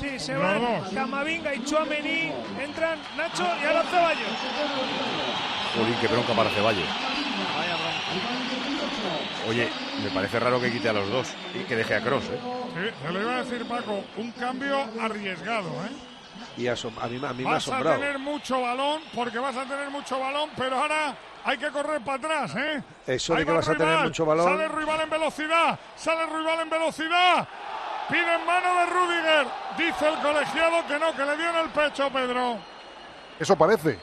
[0.00, 0.82] Sí, se van.
[0.94, 2.32] Camavinga y Chuamení.
[2.62, 4.28] Entran Nacho y ahora Ceballos.
[5.76, 6.84] Jolín, qué bronca para Ceballos.
[7.56, 9.48] Vaya bronca.
[9.48, 9.68] Oye,
[10.04, 12.38] me parece raro que quite a los dos y que deje a Cross, ¿eh?
[12.74, 15.90] Sí, te lo iba a decir Paco, un cambio arriesgado, ¿eh?
[16.58, 17.98] Y a mí, a mí me ha Vas a asombrado.
[18.00, 22.18] tener mucho balón, porque vas a tener mucho balón, pero ahora hay que correr para
[22.18, 22.82] atrás, ¿eh?
[23.06, 24.44] Eso de que va vas a tener Ruibal, mucho balón.
[24.46, 27.48] Sale rival en velocidad, sale rival en velocidad.
[28.08, 29.46] Pide en mano de Rudiger.
[29.76, 32.58] Dice el colegiado que no, que le dio en el pecho, Pedro.
[33.38, 33.98] Eso parece.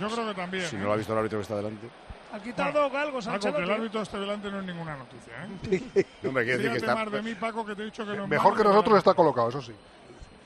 [0.00, 0.66] Yo creo que también.
[0.66, 0.78] Si ¿eh?
[0.78, 1.88] no lo ha visto el árbitro que está delante.
[2.32, 6.06] Ha quitado galgos Paco, que el árbitro esté delante no es ninguna noticia, ¿eh?
[6.22, 6.94] No, quiere decir que está...
[6.94, 9.50] más de mí, Paco, que te he dicho que no Mejor que nosotros está colocado,
[9.50, 9.72] eso sí.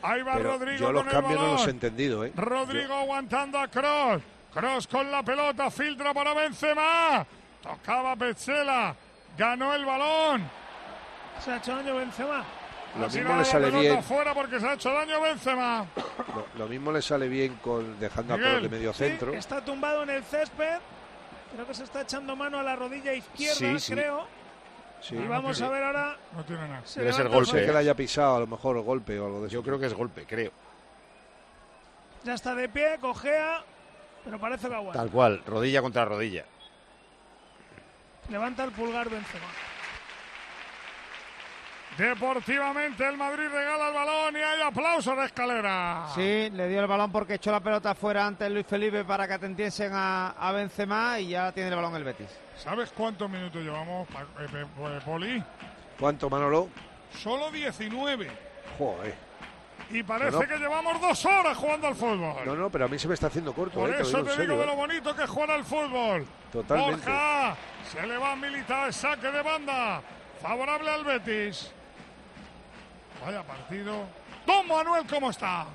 [0.02, 2.32] Ahí va Pero Rodrigo yo los con el cambios no los he entendido, ¿eh?
[2.34, 4.22] Rodrigo aguantando a Cross.
[4.56, 7.26] Cross con la pelota, filtra para Benzema.
[7.62, 8.94] Tocaba Petzela.
[9.36, 10.48] Ganó el balón.
[11.44, 12.42] Se ha hecho daño Benzema.
[12.98, 14.02] Lo mismo le sale la bien.
[14.02, 15.84] fuera porque se ha hecho daño Benzema.
[16.34, 19.34] Lo, lo mismo le sale bien con dejando a Miguel, Kroos de medio Sí, centro.
[19.34, 20.78] está tumbado en el césped.
[21.52, 23.92] Creo que se está echando mano a la rodilla izquierda, Sí, sí.
[23.92, 24.26] creo.
[25.02, 25.14] Sí.
[25.16, 26.16] Y vamos a ver ahora.
[26.34, 26.80] No tiene nada.
[26.86, 27.66] se Debe ser golpe, Fabio.
[27.66, 29.54] que le haya pisado a lo mejor golpe o algo de eso.
[29.56, 30.50] Yo creo que es golpe, creo.
[32.24, 33.62] Ya está de pie, cojea,
[34.26, 34.98] pero parece que aguanta.
[35.00, 36.44] Tal cual, rodilla contra rodilla.
[38.28, 39.46] Levanta el pulgar Benzema.
[41.96, 46.08] Deportivamente el Madrid regala el balón y hay aplausos de escalera.
[46.14, 49.32] Sí, le dio el balón porque echó la pelota fuera antes Luis Felipe para que
[49.34, 52.28] atendiesen a, a Benzema y ya tiene el balón el Betis.
[52.58, 55.42] ¿Sabes cuántos minutos llevamos, Pa- eh, Pe- Poli?
[55.98, 56.68] ¿Cuánto, Manolo?
[57.18, 58.30] Solo 19.
[58.76, 59.14] Joder.
[59.90, 60.48] Y parece No, no.
[60.48, 62.34] que llevamos dos horas jugando al fútbol.
[62.44, 63.94] No, no, pero a mí se me está haciendo corto, Por ¿eh?
[63.96, 64.76] Te eso digo te digo de lo ¿eh?
[64.76, 66.26] bonito que es jugar al fútbol.
[66.52, 67.06] Totalmente.
[67.06, 67.56] Borja,
[67.92, 70.02] se le va a militar, saque de banda.
[70.42, 71.70] Favorable al Betis.
[73.24, 74.04] Vaya partido.
[74.44, 75.66] Don Manuel, ¿cómo está?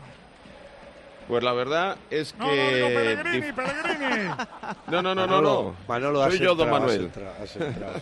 [1.27, 2.93] Pues la verdad es No, no, digo que...
[2.95, 4.29] Pellegrini, Pellegrini.
[4.87, 5.75] No, no, no, no, Manolo, no.
[5.87, 6.99] Manolo, has Soy yo, don entrado, Manuel.
[6.99, 8.01] Has entrado, has entrado.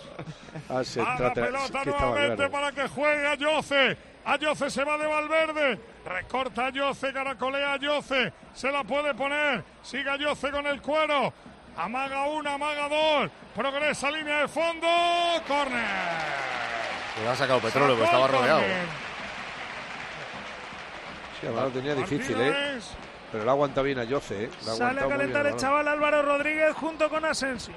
[0.69, 3.97] Has A la entrado, te- pelota que nuevamente para que juegue Ayoce.
[4.29, 5.79] Ayoce se va de Valverde.
[6.05, 8.31] Recorta Ayoce, caracolea Ayoce.
[8.53, 9.63] Se la puede poner.
[9.81, 11.33] Sigue Ayoce con el cuero.
[11.75, 13.31] Amaga una, amaga dos.
[13.55, 14.87] Progresa línea de fondo.
[15.47, 15.83] Corner.
[17.23, 18.61] Le ha sacado petróleo, porque estaba rodeado.
[21.39, 22.79] Sí, además lo tenía difícil, ¿eh?
[23.31, 24.49] Pero lo ha aguantado bien a Yoce, ¿eh?
[24.59, 27.73] Sale a calentar el chaval Álvaro Rodríguez junto con Asensio.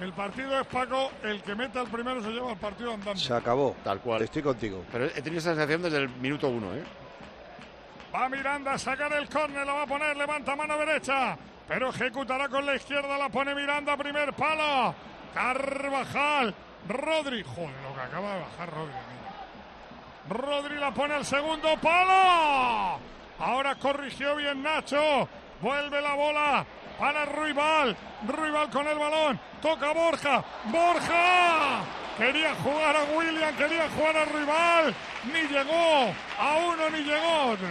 [0.00, 1.10] El partido es Paco.
[1.22, 3.16] El que meta el primero se lleva el partido andando.
[3.16, 3.74] Se acabó.
[3.82, 4.22] Tal cual.
[4.22, 4.84] Estoy contigo.
[4.92, 6.84] Pero he tenido esa sensación desde el minuto uno, ¿eh?
[8.14, 11.36] Va Miranda a sacar el córner, la va a poner, levanta mano derecha,
[11.68, 14.94] pero ejecutará con la izquierda, la pone Miranda, primer palo.
[15.34, 16.54] Carvajal,
[16.88, 18.92] Rodri, joder, lo que acaba de bajar Rodri.
[18.94, 20.44] amigo.
[20.44, 22.98] Rodri la pone al segundo palo.
[23.38, 25.28] Ahora corrigió bien Nacho.
[25.60, 26.66] Vuelve la bola
[26.98, 27.96] para Ruibal.
[28.26, 29.40] Ruibal con el balón.
[29.60, 30.44] Toca Borja.
[30.70, 31.84] Borja.
[32.18, 34.94] Quería jugar a William, quería jugar a Ruibal.
[35.32, 36.14] Ni llegó.
[36.38, 37.66] A uno ni llegó a otro.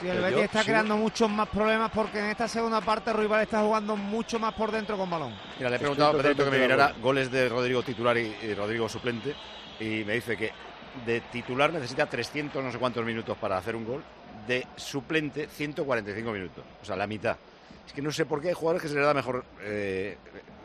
[0.00, 3.60] Sí, el Betis está creando muchos más problemas porque en esta segunda parte Ruibal está
[3.60, 5.32] jugando mucho más por dentro con balón.
[5.56, 8.36] Mira, le he Estoy preguntado a Pedrito que me mirara goles de Rodrigo titular y,
[8.42, 9.34] y Rodrigo suplente
[9.78, 10.52] y me dice que
[11.06, 14.04] de titular necesita 300 no sé cuántos minutos para hacer un gol,
[14.46, 17.36] de suplente 145 minutos, o sea, la mitad.
[17.86, 20.16] Es que no sé por qué hay jugadores que se les da mejor eh,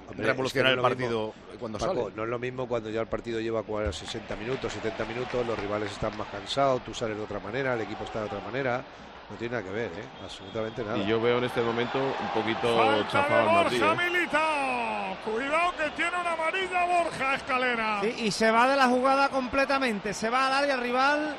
[0.10, 2.16] Hombre, revolucionar es que no el es lo partido cuando Paco, sale.
[2.16, 5.60] no es lo mismo cuando ya el partido lleva cua- 60 minutos, 70 minutos, los
[5.60, 8.84] rivales están más cansados, tú sales de otra manera, el equipo está de otra manera.
[9.30, 10.04] No tiene nada que ver, ¿eh?
[10.24, 10.98] absolutamente nada.
[10.98, 13.80] Y yo veo en este momento un poquito Falta de chafado al Madrid.
[13.80, 14.10] Borja ¿eh?
[14.10, 15.18] Militao.
[15.24, 18.02] Cuidado que tiene una amarilla Borja Escalera.
[18.02, 20.16] Sí, y se va de la jugada completamente.
[20.16, 21.36] Se va al área rival,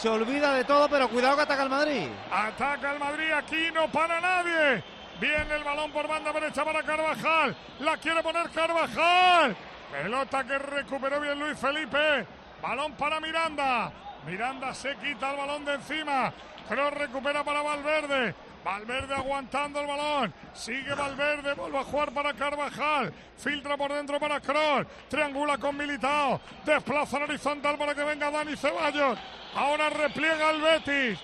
[0.00, 2.08] se olvida de todo, pero cuidado que ataca el Madrid.
[2.32, 4.82] Ataca el Madrid, aquí no para nadie.
[5.20, 7.54] Viene el balón por banda derecha para Carvajal.
[7.80, 9.54] La quiere poner Carvajal.
[9.92, 12.26] Pelota que recuperó bien Luis Felipe.
[12.62, 13.92] Balón para Miranda.
[14.26, 16.32] Miranda se quita el balón de encima.
[16.68, 18.34] Kroos recupera para Valverde.
[18.64, 20.34] Valverde aguantando el balón.
[20.52, 21.54] Sigue Valverde.
[21.54, 23.12] Vuelve a jugar para Carvajal.
[23.38, 24.86] Filtra por dentro para Kroos.
[25.08, 26.40] Triangula con Militao.
[26.64, 29.18] Desplaza en horizontal para que venga Dani Ceballos.
[29.54, 31.18] Ahora repliega el Betis.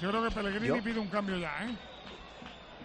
[0.00, 1.74] Yo creo que Pellegrini Yo- pide un cambio ya, ¿eh?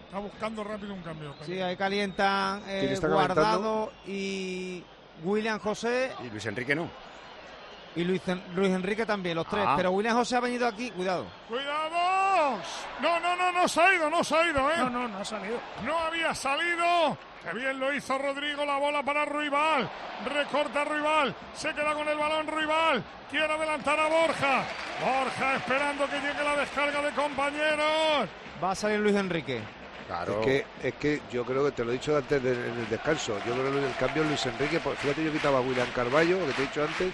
[0.06, 1.34] Está buscando rápido un cambio.
[1.46, 3.94] Sí, ahí calientan eh, ¿Quién está Guardado calentando?
[4.08, 4.84] y
[5.24, 6.90] William José Y Luis Enrique no.
[7.96, 9.64] Y Luis, En- Luis Enrique también, los tres.
[9.68, 9.74] Ah.
[9.78, 11.26] Pero William José ha venido aquí, cuidado.
[11.48, 12.58] ¡Cuidado!
[13.02, 14.76] No, no, no, no se ha ido, no se ha ido, ¿eh?
[14.78, 15.60] No, no, no ha salido.
[15.86, 17.18] No había salido.
[17.44, 19.90] Qué bien lo hizo Rodrigo, la bola para Ruibal.
[20.26, 21.34] Recorta Ruibal.
[21.56, 23.04] Se queda con el balón Ruibal.
[23.32, 24.64] Quiere adelantar a Borja.
[25.04, 28.30] Borja esperando que llegue la descarga de compañeros.
[28.64, 29.60] Va a salir Luis Enrique.
[30.08, 30.42] Claro.
[30.42, 32.90] Es que, es que yo creo que te lo he dicho antes de- en el
[32.90, 33.38] descanso.
[33.46, 36.48] Yo creo que el cambio Luis Enrique, pues, fíjate, yo quitaba a William Carballo, lo
[36.48, 37.14] que te he dicho antes,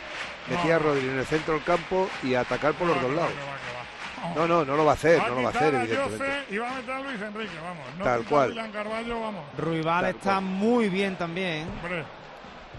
[0.50, 3.32] metía a Rodri en el centro del campo y a atacar por los dos lados.
[3.32, 4.36] que va, que va.
[4.36, 6.44] No, no, no lo va a hacer, Va no lo va a hacer, a evidentemente.
[6.50, 7.86] Y va a meter a Luis Enrique, vamos.
[7.98, 8.50] No Tal cual.
[8.50, 9.46] William Carballo, vamos.
[9.58, 10.42] Ruibal Tal está cual.
[10.44, 11.68] muy bien también.
[11.84, 12.04] Hombre.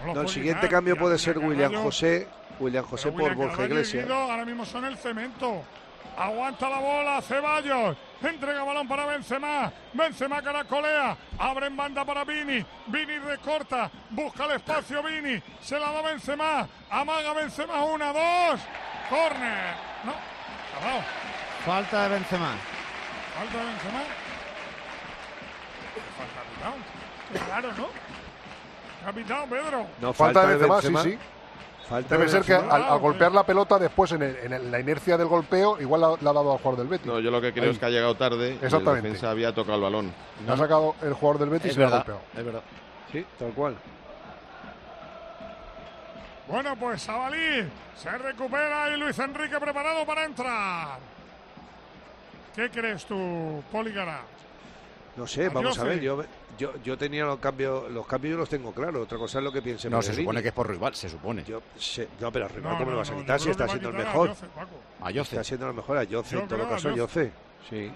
[0.05, 2.27] lo No, el siguiente cambio puede ser William José,
[2.59, 4.09] William José pero por William Borja Iglesias.
[4.09, 5.63] Ahora mismo son el cemento.
[6.17, 7.95] Aguanta la bola Ceballos.
[8.21, 9.71] Entrega balón para Benzema.
[9.93, 11.15] Benzema caracolea.
[11.37, 12.65] Abre en banda para Vini.
[12.87, 13.89] Vini recorta.
[14.09, 15.41] Busca el espacio Vini.
[15.61, 16.67] Se la da Benzema.
[16.89, 17.83] Amaga Benzema.
[17.85, 18.59] Una, dos.
[19.09, 19.75] Corner.
[20.03, 20.13] No.
[20.73, 21.01] Cerrado.
[21.65, 22.51] Falta de Benzema.
[23.37, 23.99] Falta de Benzema.
[26.17, 27.45] Falta capitán.
[27.47, 27.87] Claro, ¿no?
[29.05, 29.87] Capitán Pedro.
[30.01, 31.03] No, Falta, de de Benzema, Benzema.
[31.03, 31.38] sí, sí.
[31.89, 34.71] Falta Debe de ser que al, al golpear la pelota después en, el- en el-
[34.71, 37.07] la inercia del golpeo igual la- ha dado al jugador del Betis.
[37.07, 37.71] No, yo lo que creo Ahí.
[37.71, 38.49] es que ha llegado tarde.
[38.61, 39.07] y Exactamente.
[39.07, 40.13] El defensa había tocado el balón.
[40.45, 42.21] Le ha sacado el jugador del Betis Es y le ha verdad, golpeado.
[42.37, 42.61] es verdad.
[43.11, 43.75] Sí, tal cual.
[46.47, 50.99] Bueno, pues Sabalí se recupera y Luis Enrique preparado para entrar.
[52.55, 54.21] ¿Qué crees tú, Poligara?
[55.19, 55.99] No sé, A vamos a ver.
[55.99, 56.23] Yo,
[56.57, 59.03] yo, yo tenía los cambios, los cambios yo los tengo claros.
[59.03, 61.43] Otra cosa es lo que piense No, se supone que es por rival, se supone.
[61.43, 63.89] Yo sé- no, pero arriba, No, ¿cómo no, lo vas a quitar si está siendo
[63.89, 64.31] el mejor?
[65.01, 65.11] A.
[65.11, 66.95] Está siendo el mejor a Yoce, Yo en todo caso.
[66.95, 67.33] Yoce.
[67.69, 67.91] Sí.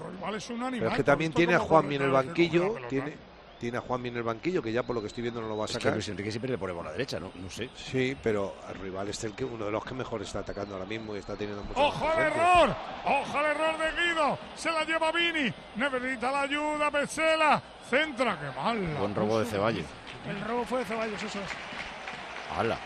[0.00, 0.78] Ruibal es un animal.
[0.78, 2.76] Pero es que también tiene a Juanmi en el banquillo.
[2.88, 3.14] Tiene,
[3.58, 5.56] tiene a Juanmi en el banquillo, que ya por lo que estoy viendo no lo
[5.56, 5.92] va a Es que sacar.
[5.94, 7.30] Luis Enrique siempre le pone por la derecha, ¿no?
[7.34, 7.68] No sé.
[7.74, 10.86] Sí, pero el rival es el que, uno de los que mejor está atacando ahora
[10.86, 12.76] mismo y está teniendo mucho ¡Ojo al error!
[13.04, 14.38] ¡Ojo al error de Guido!
[14.54, 15.52] Se la lleva Vini.
[15.76, 17.62] Necesita la ayuda, Pesela.
[17.88, 18.78] Centra, qué mal.
[18.98, 19.46] Buen robo de.
[19.46, 19.84] Ceballos.
[20.28, 22.56] El robo fue de Ceballos, eso es.
[22.58, 22.76] ¡Hala!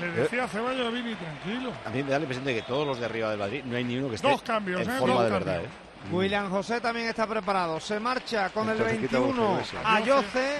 [0.00, 1.72] Le decía a Ceballos a Vini, tranquilo.
[1.84, 3.76] A mí me da la impresión de que todos los de arriba del Madrid no
[3.76, 4.98] hay ni uno que esté Dos cambios, en ¿eh?
[4.98, 5.72] forma Dos de verdad, cambios.
[5.72, 5.87] ¿eh?
[6.10, 7.80] William José también está preparado.
[7.80, 9.82] Se marcha con el Entonces quita Borja 21 Iglesias.
[9.84, 10.56] a Yoce.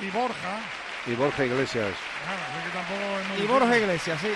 [0.00, 0.58] Y Borja.
[1.06, 1.88] Y Borja Iglesias.
[2.26, 3.46] Nada, y.
[3.46, 4.32] Borja Iglesias, sí.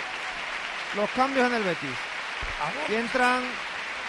[0.96, 1.90] Los cambios en el Betis.
[2.90, 3.42] Y entran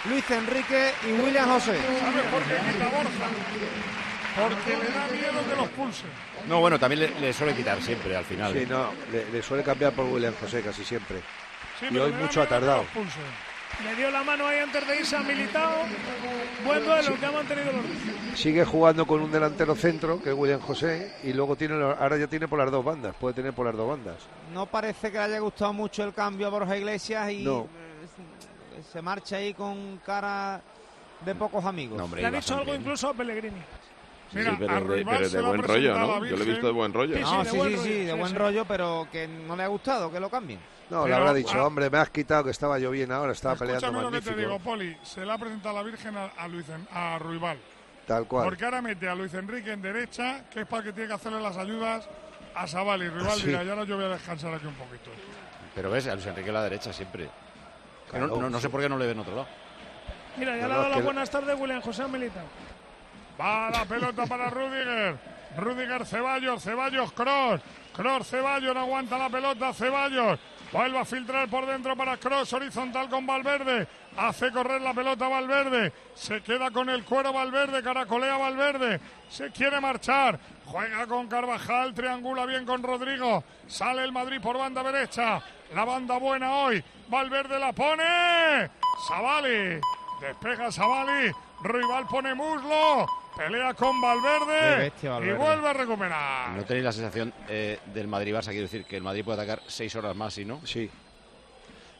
[0.05, 1.77] Luis Enrique y William José.
[1.99, 3.27] ¿Sabes por qué quita Borja?
[4.39, 6.03] Porque le da miedo que los pulse.
[6.47, 8.53] No, bueno, también le, le suele quitar siempre al final.
[8.53, 11.21] Sí, no, le, le suele cambiar por William José casi siempre.
[11.79, 12.85] Sí, Y hoy mucho ha tardado.
[13.83, 15.71] Le dio la mano ahí antes de irse a Militao.
[16.65, 18.39] Buen duelo que ha mantenido los dos.
[18.39, 22.27] Sigue jugando con un delantero centro, que es William José, y luego tiene ahora ya
[22.27, 24.15] tiene por las dos bandas, puede tener por las dos bandas.
[24.53, 27.67] No parece que le haya gustado mucho el cambio a Borja Iglesias y No.
[28.91, 30.61] se marcha ahí con cara
[31.25, 31.97] de pocos amigos.
[31.97, 33.61] No, hombre, Le ha dicho algo incluso a Pellegrini.
[34.33, 36.25] Mira, Sí, pero, de, pero de buen rollo, ¿no?
[36.25, 37.15] Yo lo he visto de buen rollo.
[37.15, 38.37] Sí, No, sí, sí, sí, de sí, buen sí.
[38.37, 40.59] rollo, pero que no le ha gustado, que lo cambien.
[40.89, 43.33] No, le Pero, habrá dicho, ah, hombre, me has quitado que estaba yo bien ahora,
[43.33, 44.97] estaba peleando Escúchame lo que te digo, Poli.
[45.03, 47.57] Se le ha presentado la Virgen a, a Luis En- a Ruibal.
[48.05, 48.45] Tal cual.
[48.45, 51.41] Porque ahora mete a Luis Enrique en derecha, que es para que tiene que hacerle
[51.41, 52.07] las ayudas
[52.55, 53.09] a Sabali.
[53.09, 53.47] Ruibal Sí.
[53.47, 55.11] dirá, ya no, yo voy a descansar aquí un poquito.
[55.75, 57.29] Pero ves, a Luis Enrique a la derecha siempre.
[58.13, 59.47] No, no- no sé por qué no le ven otro lado.
[60.37, 62.45] Mira, ya No, le ha dado las que- buenas tardes William José Militao.
[63.39, 65.17] Va la pelota para Rudiger.
[65.57, 67.61] Rudiger Ceballos, Ceballos Cross.
[67.93, 70.39] Cross Ceballos no aguanta la pelota, Ceballos.
[70.71, 73.87] Vuelve a filtrar por dentro para Cross, horizontal con Valverde.
[74.17, 75.93] Hace correr la pelota Valverde.
[76.13, 78.99] Se queda con el cuero Valverde, caracolea Valverde.
[79.29, 80.39] Se quiere marchar.
[80.65, 83.43] Juega con Carvajal, triangula bien con Rodrigo.
[83.67, 85.41] Sale el Madrid por banda derecha.
[85.73, 86.83] La banda buena hoy.
[87.07, 88.69] Valverde la pone.
[89.07, 89.79] Savali.
[90.19, 91.31] Despega Savali.
[91.63, 93.07] Rival pone muslo.
[93.37, 94.77] Pelea con Valverde.
[94.77, 96.49] bestia, Y vuelve a recuperar.
[96.57, 98.47] ¿No tenéis la sensación eh, del Madrid-Barça?
[98.49, 100.59] Quiero decir que el Madrid puede atacar seis horas más, ¿sí no?
[100.65, 100.89] Sí.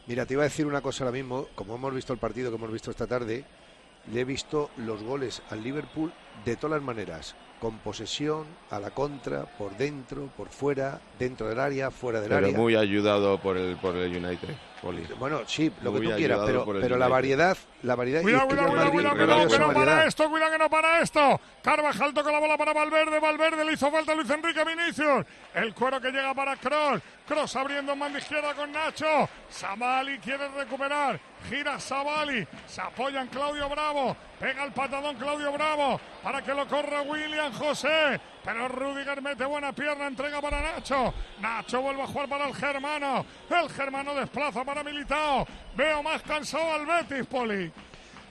[0.06, 1.46] Mira, te iba a decir una cosa ahora mismo.
[1.54, 3.44] Como hemos visto el partido que hemos visto esta tarde,
[4.12, 6.12] le he visto los goles al Liverpool
[6.44, 7.34] de todas las maneras.
[7.60, 12.46] Con posesión, a la contra, por dentro, por fuera, dentro del área, fuera del Pero
[12.46, 12.56] área.
[12.56, 15.06] muy ayudado por el, por el United, Poli.
[15.18, 18.22] Bueno, sí, lo que tú quieras, pero, pero la variedad, la variedad.
[18.22, 21.00] Cuidado, es que cuidado, cuidado, cuidado, cuidado, que no para esto, cuidado que no para
[21.00, 21.40] esto.
[21.62, 25.26] Carvajal toca la bola para Valverde, Valverde le hizo falta a Luis Enrique Vinicius.
[25.54, 29.28] El cuero que llega para Cross, Cross abriendo en mano izquierda con Nacho.
[29.50, 36.00] Sabali quiere recuperar, gira Sabali, se apoya en Claudio Bravo, pega el patadón Claudio Bravo
[36.22, 38.20] para que lo corra William José.
[38.44, 41.12] Pero Rudiger mete buena pierna, entrega para Nacho.
[41.40, 43.26] Nacho vuelve a jugar para el Germano.
[43.50, 45.46] El Germano desplaza para Militao.
[45.76, 47.70] Veo más cansado al Betis, Poli.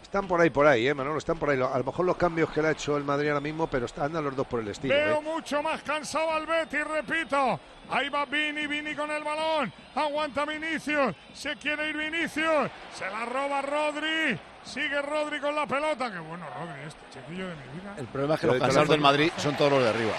[0.01, 1.61] Están por ahí, por ahí, eh, Manolo, están por ahí.
[1.61, 4.23] A lo mejor los cambios que le ha hecho el Madrid ahora mismo, pero andan
[4.23, 4.95] los dos por el estilo.
[4.95, 5.21] Veo eh.
[5.21, 7.59] mucho más cansado al Betis, repito.
[7.89, 9.71] Ahí va Vini, Vini con el balón.
[9.95, 11.15] Aguanta Vinicius.
[11.33, 12.69] Se quiere ir Vinicius.
[12.93, 14.37] Se la roba Rodri.
[14.63, 16.11] Sigue Rodri con la pelota.
[16.11, 17.95] Qué bueno, Rodri, este chiquillo de mi vida.
[17.97, 20.11] El problema es que Pero los cansados del Madrid son todos los de arriba.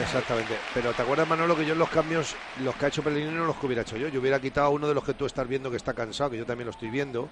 [0.00, 0.58] Exactamente.
[0.74, 3.44] Pero ¿te acuerdas, Manolo, que yo en los cambios, los que ha hecho Pellegrini no
[3.44, 4.08] los que hubiera hecho yo?
[4.08, 6.38] Yo hubiera quitado a uno de los que tú estás viendo que está cansado, que
[6.38, 7.28] yo también lo estoy viendo.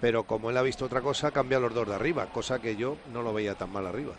[0.00, 2.74] Pero como él ha visto otra cosa, cambia a los dos de arriba, cosa que
[2.76, 4.14] yo no lo veía tan mal arriba.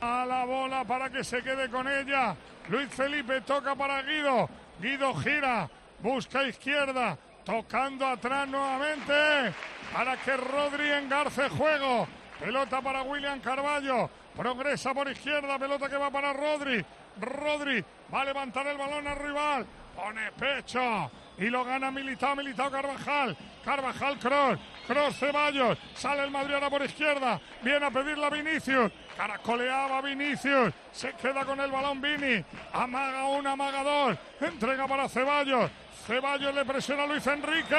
[0.00, 2.34] A la bola para que se quede con ella.
[2.68, 4.48] Luis Felipe toca para Guido.
[4.80, 5.68] Guido gira.
[6.00, 7.18] Busca izquierda.
[7.44, 9.54] Tocando atrás nuevamente.
[9.92, 12.06] Para que Rodri engarce juego.
[12.38, 14.08] Pelota para William Carballo.
[14.36, 15.58] Progresa por izquierda.
[15.58, 16.84] Pelota que va para Rodri.
[17.20, 19.66] Rodri va a levantar el balón al rival.
[19.94, 21.10] Pone pecho.
[21.38, 23.36] Y lo gana Militao, Militao Carvajal.
[23.64, 24.58] Carvajal Cross.
[24.86, 25.78] Cross Ceballos.
[25.94, 27.40] Sale el Madrid por izquierda.
[27.62, 28.92] Viene a pedirla Vinicius.
[29.16, 30.72] Caracoleaba Vinicius.
[30.92, 32.44] Se queda con el balón Vini.
[32.72, 34.18] Amaga un, amaga dos.
[34.40, 35.70] Entrega para Ceballos.
[36.06, 37.76] Ceballos le presiona a Luis Enrique.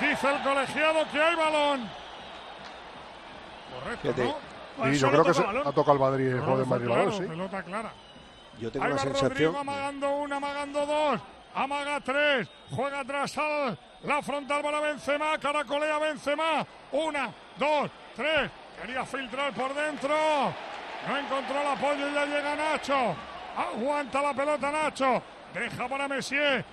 [0.00, 1.88] Dice el colegiado que hay balón.
[3.72, 4.36] Correcto.
[4.78, 4.88] ¿no?
[4.88, 7.28] Y yo creo que se ha tocado el Madrid, el No, Madrid claro, balón, sí.
[7.28, 7.92] pelota clara.
[8.58, 9.30] Yo tengo Ahí la va sensación.
[9.30, 11.20] Rodrigo amagando una, amagando dos.
[11.54, 12.48] Amaga tres.
[12.70, 15.38] Juega atrás al la frontal para Benzema.
[15.38, 16.66] Caracolea Benzema.
[16.92, 18.50] Una, dos, tres.
[18.80, 20.14] Quería filtrar por dentro.
[21.08, 23.14] No encontró el apoyo y ya llega Nacho.
[23.56, 25.22] Aguanta la pelota Nacho.
[25.54, 26.64] Deja para Messier.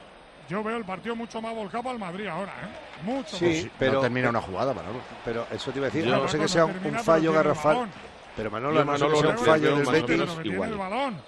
[0.47, 3.03] Yo veo el partido mucho más volcado al Madrid ahora, ¿eh?
[3.03, 3.73] Mucho Sí, más.
[3.77, 4.99] pero no termina una jugada, Manolo.
[5.23, 6.93] Pero eso te iba a decir, Yo- a no ser que sea un, termina, un
[6.95, 7.87] pero fallo garrafal.
[8.35, 10.45] Pero Manolo, no que sea lo un fallo del Betis.
[10.45, 10.71] igual.
[10.71, 11.21] el balón.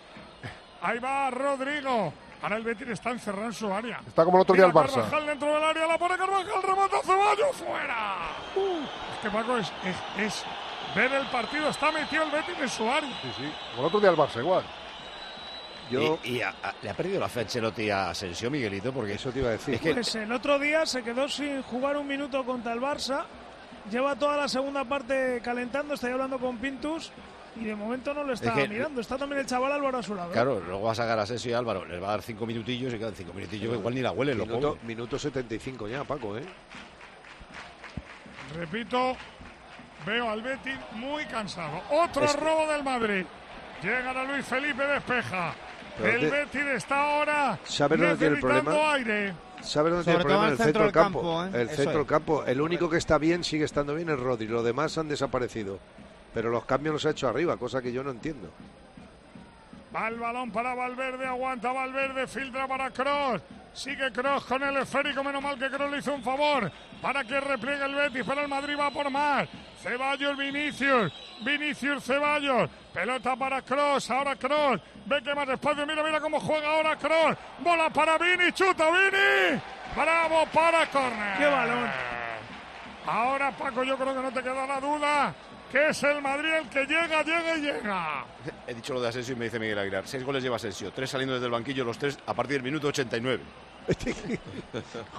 [0.81, 2.13] Ahí va Rodrigo.
[2.41, 3.99] Ahora el Betis está encerrado en su área.
[4.07, 4.95] Está como el otro día el Barça.
[4.95, 8.15] Carvajal dentro del área, la pone Carvajal, remata Ceballos, fuera.
[8.55, 10.45] es que Paco es, es, es
[10.95, 13.10] ver el partido, está metido el Betis en su área.
[13.21, 13.51] Sí, sí.
[13.71, 14.63] Como el otro día el Barça, igual.
[15.89, 18.93] Yo, Y, y a- a- le ha perdido la fe a Ancelotti a Asensio, Miguelito,
[18.93, 19.75] porque eso te iba a decir.
[19.75, 23.25] es que Pues el otro día se quedó sin jugar un minuto contra el Barça.
[23.91, 25.95] Lleva toda la segunda parte calentando.
[25.95, 27.12] Estoy hablando con Pintus.
[27.58, 29.01] Y de momento no lo está que- mirando.
[29.01, 30.30] Está también el chaval Álvaro a su lado.
[30.30, 30.34] ¿eh?
[30.34, 32.93] Claro, luego va a sacar a Asensio y Álvaro, les va a dar cinco minutillos
[32.93, 34.84] y quedan cinco minutillos, que igual ni la huelen los minuto, pobres.
[34.86, 36.43] minuto 75 ya, Paco, ¿eh?
[38.56, 39.15] Repito,
[40.05, 41.81] veo al Betis muy cansado.
[41.89, 43.25] Otro Es- robo del Madrid.
[43.81, 45.53] Llegan a Luis Felipe, despeja.
[46.03, 48.93] El de- Betis está ahora ¿Sabes dónde tiene el problema?
[48.93, 49.33] aire.
[49.61, 50.47] ¿Sabes dónde Sobre tiene el problema?
[50.47, 51.43] el centro del campo.
[51.43, 51.49] ¿eh?
[51.53, 52.43] El Eso centro del campo.
[52.45, 54.47] El único que está bien, sigue estando bien, es Rodri.
[54.47, 55.79] Los demás han desaparecido.
[56.33, 58.49] Pero los cambios los ha hecho arriba, cosa que yo no entiendo.
[59.93, 63.41] Va el balón para Valverde, aguanta Valverde, filtra para Cross.
[63.73, 66.71] Sigue Cross con el esférico, menos mal que Cross le hizo un favor
[67.02, 69.49] para que repliegue el Betis, pero el Madrid va por más.
[69.82, 71.12] Ceballos, Vinicius.
[71.44, 72.69] Vinicius, Ceballos.
[72.94, 74.12] Pelota para Cross.
[74.12, 74.82] Ahora Cross.
[75.06, 75.86] Ve que más espacio.
[75.86, 77.38] Mira, mira cómo juega ahora Cross.
[77.60, 78.52] Bola para Vini.
[78.52, 79.60] Chuta Vini.
[79.96, 81.38] Bravo para córner.
[81.38, 81.92] ¡Qué balón!
[83.06, 85.34] Ahora, Paco, yo creo que no te queda la duda
[85.72, 88.26] que es el Madrid el que llega, llega y llega.
[88.67, 90.04] He dicho lo de Asensio y me dice Miguel Aguilar.
[90.06, 92.88] Seis goles lleva Asensio, tres saliendo desde el banquillo, los tres a partir del minuto
[92.88, 93.44] 89.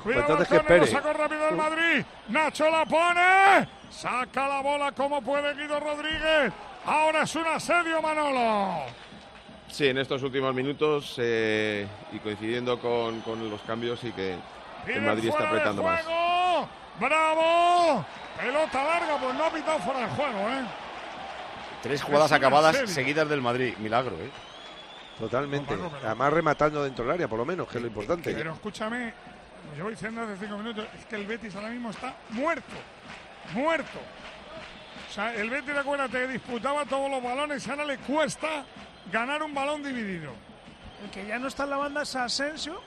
[0.03, 0.87] Cuidado, entonces que espere.
[0.87, 2.05] sacó rápido el Madrid.
[2.29, 3.69] Nacho la pone.
[3.91, 6.53] Saca la bola como puede Guido Rodríguez.
[6.85, 8.85] Ahora es un asedio, Manolo.
[9.69, 14.37] Sí, en estos últimos minutos eh, y coincidiendo con, con los cambios y que
[14.87, 16.05] el Madrid está apretando más.
[17.01, 18.05] ¡Bravo!
[18.43, 20.65] Pelota larga, pues no ha pitado fuera de juego, ¿eh?
[21.83, 22.93] Tres jugadas acabadas serie.
[22.95, 23.75] seguidas del Madrid.
[23.79, 24.31] Milagro, ¿eh?
[25.19, 25.77] Totalmente.
[25.77, 28.33] No, Paco, pero- Además rematando dentro del área, por lo menos, que es lo importante.
[28.35, 29.13] Pero escúchame,
[29.71, 32.75] lo llevo diciendo hace cinco minutos, es que el Betis ahora mismo está muerto.
[33.53, 33.99] Muerto.
[35.09, 38.65] O sea, el Betis, acuérdate, disputaba todos los balones y ahora le cuesta
[39.13, 40.33] ganar un balón dividido.
[41.05, 42.81] El que ya no está en la banda es Asensio.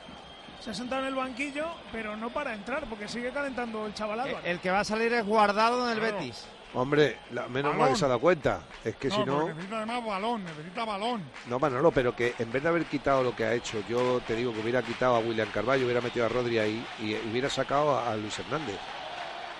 [0.65, 4.21] Se ha sentado en el banquillo, pero no para entrar, porque sigue calentando el chaval
[4.21, 4.43] Álvaro.
[4.43, 6.17] El que va a salir es guardado en el Claro.
[6.17, 6.43] Betis.
[6.73, 8.61] Hombre, la- menos mal que se ha dado cuenta.
[8.83, 11.23] Es que no, si no, necesita además balón, necesita balón.
[11.45, 14.35] no, Manolo, pero que en vez de haber quitado lo que ha hecho, yo te
[14.35, 17.95] digo que hubiera quitado a William Carballo, hubiera metido a Rodri ahí y hubiera sacado
[17.97, 18.77] a, a Luis Hernández.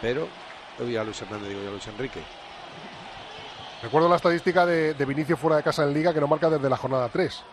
[0.02, 0.28] Pero,
[0.80, 2.20] uy, a Luis Hernández, digo yo, a Luis Enrique.
[3.84, 6.68] Recuerdo la estadística de, de Vinicio fuera de casa en Liga que no marca desde
[6.70, 7.44] la jornada 3.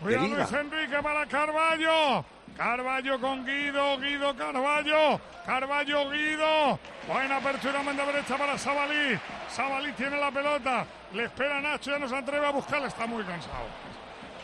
[0.00, 0.36] Cuidado Liga.
[0.38, 2.24] Luis Enrique para Carballo.
[2.56, 5.20] Carballo con Guido, Guido Carballo.
[5.46, 6.78] Carballo Guido.
[7.06, 9.18] Buena apertura, manda derecha para Sabalí.
[9.48, 10.86] Sabalí tiene la pelota.
[11.12, 13.66] Le espera Nacho, ya no se atreve a buscarla, está muy cansado.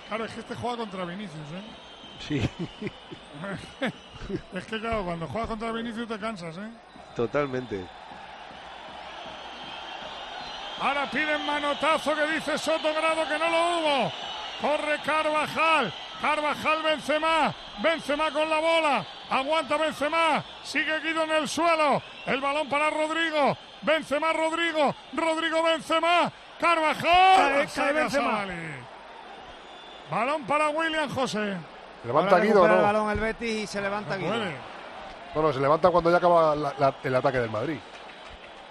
[0.09, 1.65] Claro, es que este juega contra Vinicius, ¿eh?
[2.19, 2.41] Sí,
[4.55, 6.71] Es que claro, cuando juegas contra Vinicius te cansas, ¿eh?
[7.15, 7.85] totalmente.
[10.81, 14.13] Ahora piden manotazo que dice Soto Grado que no lo hubo.
[14.61, 15.93] Corre Carvajal.
[16.21, 17.55] Carvajal Benzema.
[17.83, 19.05] Benzema con la bola.
[19.31, 20.43] Aguanta Benzema.
[20.65, 22.01] Sigue Guido en el suelo.
[22.27, 23.57] El balón para Rodrigo.
[23.83, 24.95] Benzema Rodrigo.
[25.13, 26.33] Rodrigo Benzema.
[26.59, 27.67] Carvajal.
[27.67, 28.45] Cae- cae Benzema.
[30.11, 31.57] Balón para William José.
[32.03, 32.87] ¿Se levanta Guido o recupera el no?
[32.87, 34.33] balón el Betis y se levanta No Guido.
[34.33, 34.57] puede.
[35.35, 37.79] Bueno, se levanta cuando ya acaba la- la- el ataque del Madrid.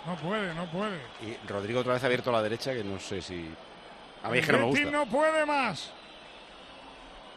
[0.08, 1.00] No puede, no puede.
[1.22, 3.54] Y Rodrigo otra vez abierto a la derecha, que no sé si.
[4.26, 4.92] A mí es que no me gusta.
[4.92, 5.92] no puede más.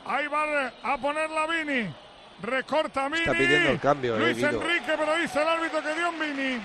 [0.06, 1.94] Ahí va a poner la Vini.
[2.40, 3.20] Recorta Mini.
[3.20, 4.42] Está pidiendo el cambio, eh, Luis.
[4.42, 6.60] Enrique, pero dice el árbitro que dio un Vini.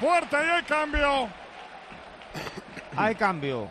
[0.00, 1.28] Puerta y hay cambio.
[2.96, 3.68] Hay cambio.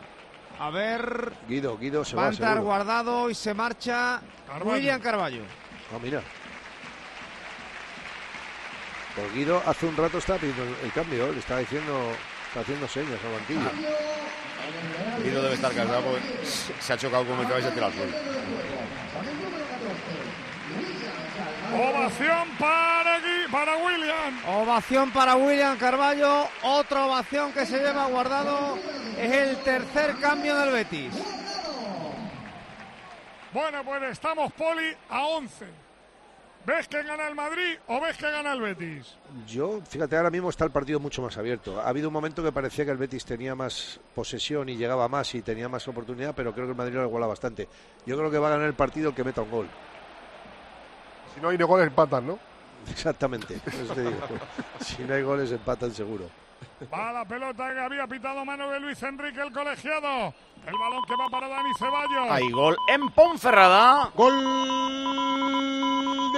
[0.59, 2.61] A ver, Guido, Guido se va a seguro.
[2.63, 4.21] guardado y se marcha.
[4.63, 5.41] William Carballo.
[5.91, 6.21] Ah, mira.
[9.15, 12.11] Pues Guido hace un rato está pidiendo el, el cambio, le está diciendo,
[12.49, 13.89] está haciendo señas al banquillo.
[15.23, 16.21] Guido debe estar cansado porque
[16.79, 18.13] se ha chocado con el cabeza y se tira al suelo.
[21.71, 24.39] Ovación para, Gui- para William.
[24.47, 26.47] Ovación para William Carballo.
[26.63, 28.77] Otra ovación que se lleva guardado.
[29.17, 31.13] Es el tercer cambio del Betis.
[33.53, 35.65] Bueno, pues estamos, Poli, a 11.
[36.65, 39.17] ¿Ves que gana el Madrid o ves que gana el Betis?
[39.47, 41.79] Yo, fíjate, ahora mismo está el partido mucho más abierto.
[41.79, 45.33] Ha habido un momento que parecía que el Betis tenía más posesión y llegaba más
[45.35, 47.67] y tenía más oportunidad, pero creo que el Madrid lo iguala bastante.
[48.05, 49.67] Yo creo que va a ganar el partido el que meta un gol.
[51.33, 52.39] Si no hay goles, empatan, ¿no?
[52.89, 54.17] Exactamente, eso te digo.
[54.81, 56.29] Si no hay goles, empatan seguro.
[56.93, 60.33] Va la pelota que había pitado mano de Luis Enrique, el colegiado.
[60.65, 62.31] El balón que va para Dani Ceballos.
[62.31, 64.11] Hay gol en Ponferrada.
[64.15, 64.33] Gol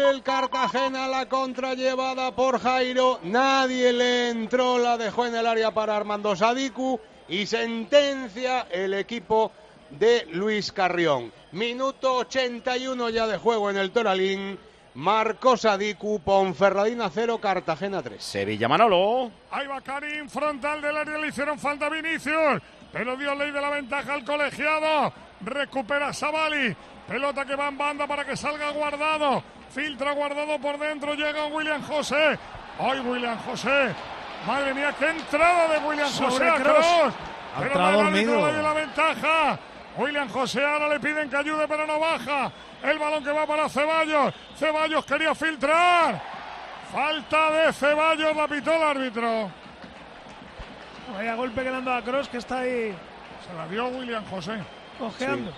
[0.01, 3.19] del Cartagena, la contra llevada por Jairo.
[3.23, 6.99] Nadie le entró, la dejó en el área para Armando Sadiku
[7.29, 9.51] y sentencia el equipo
[9.91, 11.31] de Luis Carrión.
[11.51, 14.57] Minuto 81 ya de juego en el Toralín.
[14.95, 18.21] Marcó Sadiku, Ponferradina 0, Cartagena 3.
[18.21, 19.31] Sevilla Manolo.
[19.51, 22.61] Ahí va Karim, frontal del área, le hicieron falta a Vinicius.
[22.91, 25.13] Pero dio ley de la ventaja al colegiado.
[25.41, 26.75] Recupera Savali.
[27.07, 29.60] Pelota que va en banda para que salga guardado.
[29.73, 31.13] Filtra guardado por dentro.
[31.13, 32.37] Llega William José.
[32.79, 33.93] ¡Ay, William José!
[34.45, 36.55] Madre mía, qué entrada de William Sobre José a.
[36.55, 37.13] Kroos.
[37.55, 39.59] Ha Pero no la ventaja.
[39.97, 42.51] William José ahora le piden que ayude, pero no baja.
[42.81, 44.33] El balón que va para Ceballos.
[44.57, 46.21] Ceballos quería filtrar.
[46.91, 49.51] Falta de Ceballos, la pitó el árbitro.
[51.13, 52.95] Vaya golpe que le han dado a Cross, que está ahí
[53.45, 54.57] Se la dio William José.
[54.97, 55.51] cojeando.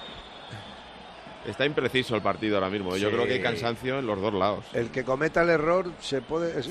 [1.45, 2.95] Está impreciso el partido ahora mismo.
[2.95, 3.15] Yo Sí.
[3.15, 4.65] creo que hay cansancio en los dos lados.
[4.73, 6.57] El que cometa el error se puede.
[6.59, 6.69] es-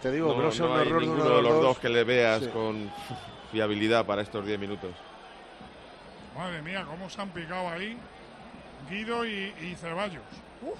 [0.00, 2.42] Te digo, no, sea no hay error de uno de los dos que le veas
[2.44, 2.48] Sí.
[2.48, 2.90] con
[3.52, 4.90] fiabilidad para estos 10 minutos.
[6.36, 7.96] Madre mía, cómo se han picado ahí
[8.90, 10.22] Guido y, y Ceballos.
[10.62, 10.78] Uf.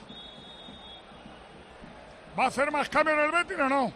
[2.38, 3.92] ¿Va a hacer más cambio en el Betis o no?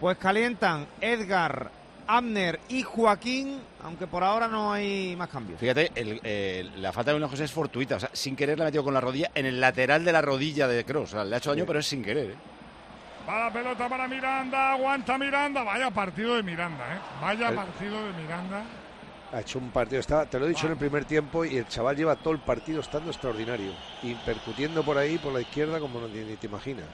[0.00, 1.70] Pues calientan Edgar,
[2.08, 5.60] Abner y Joaquín, aunque por ahora no hay más cambios.
[5.60, 7.96] Fíjate, el- eh, la falta de William José es fortuita.
[7.96, 10.22] O sea, sin querer la ha metido con la rodilla en el lateral de la
[10.22, 11.10] rodilla de Cross.
[11.10, 12.30] O sea, le ha hecho daño, pero es sin querer.
[12.30, 12.34] ¿eh?
[13.28, 15.62] Va la pelota para Miranda, aguanta Miranda.
[15.62, 16.98] Vaya partido de Miranda, ¿eh?
[17.20, 18.62] Vaya El- partido de Miranda.
[19.30, 21.68] Ha hecho un partido, está, te lo he dicho en el primer tiempo, y el
[21.68, 23.72] chaval lleva todo el partido estando extraordinario.
[24.02, 26.86] Y percutiendo por ahí, por la izquierda, como no, ni, ni te imaginas.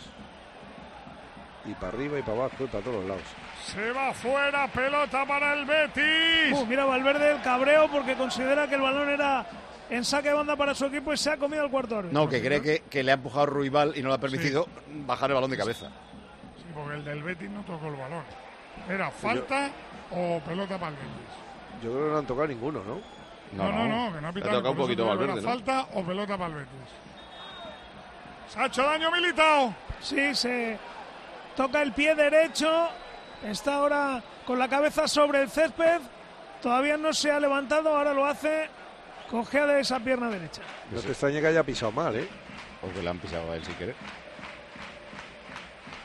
[1.66, 3.22] Y para arriba y para abajo y para todos los lados.
[3.66, 6.52] Se va fuera, pelota para el Betis.
[6.52, 9.46] Uh, mira Valverde el cabreo porque considera que el balón era
[9.88, 12.20] en saque de banda para su equipo y se ha comido el cuarto árbitro.
[12.20, 14.66] No, que cree que, que le ha empujado Ruibal y no le ha permitido
[15.06, 15.88] bajar el balón de cabeza.
[16.58, 18.24] Sí, porque el del Betis no tocó el balón.
[18.88, 19.70] ¿Era falta
[20.10, 21.82] o pelota para el Betis?
[21.82, 23.00] Yo creo que no han tocado ninguno, ¿no?
[23.52, 24.56] No, no, no, que no ha pitado.
[24.56, 25.48] tocado un poquito Valverde, ¿era ¿no?
[25.48, 26.90] falta o pelota para el Betis?
[28.48, 29.74] Se ha hecho daño Militao.
[30.00, 30.78] Sí, se
[31.56, 32.88] toca el pie derecho.
[33.42, 36.00] Está ahora con la cabeza sobre el césped.
[36.62, 38.68] Todavía no se ha levantado, ahora lo hace.
[39.30, 40.62] Cojea de esa pierna derecha.
[40.90, 42.28] No te extrañe que haya pisado mal, ¿eh?
[42.80, 43.96] Porque le han pisado a él sin querer.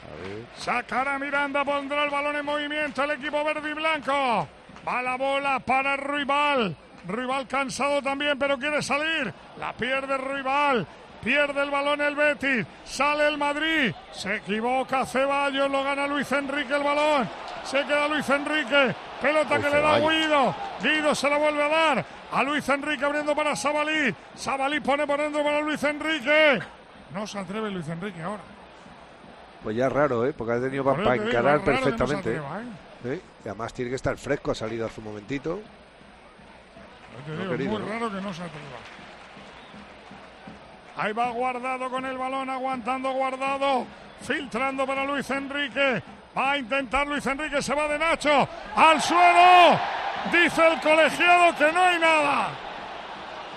[0.05, 0.45] A ver.
[0.57, 4.47] Sacará Miranda, pondrá el balón en movimiento el equipo verde y blanco.
[4.87, 6.75] Va la bola para Ruibal.
[7.07, 9.33] Ruibal cansado también, pero quiere salir.
[9.57, 10.85] La pierde Ruibal.
[11.23, 12.65] Pierde el balón el Betis.
[12.85, 13.93] Sale el Madrid.
[14.11, 15.69] Se equivoca Ceballos.
[15.69, 17.29] Lo gana Luis Enrique el balón.
[17.63, 18.95] Se queda Luis Enrique.
[19.21, 19.99] Pelota Uy, que le da.
[19.99, 20.55] Guido.
[20.81, 22.05] Guido se la vuelve a dar.
[22.31, 24.13] A Luis Enrique abriendo para Sabalí.
[24.35, 26.59] Sabalí pone por dentro para Luis Enrique.
[27.13, 28.43] No se atreve Luis Enrique ahora.
[29.63, 30.31] Pues ya es raro, ¿eh?
[30.31, 32.29] Porque ha tenido para, encarar no perfectamente.
[32.37, 32.65] atreva, ¿eh?
[33.15, 33.21] ¿eh?
[33.43, 35.59] Y además tiene que estar fresco, ha salido hace un momentito.
[35.59, 37.87] Yo te No digo, querido, muy ¿no?
[37.89, 38.98] raro que no se atreva.
[40.99, 43.85] Ahí va guardado con el balón, aguantando guardado,
[44.21, 46.03] filtrando para Luis Enrique.
[46.37, 48.47] Va a intentar Luis Enrique, se va de Nacho.
[48.75, 49.79] ¡Al suelo!
[50.31, 52.49] Dice el colegiado que no hay nada.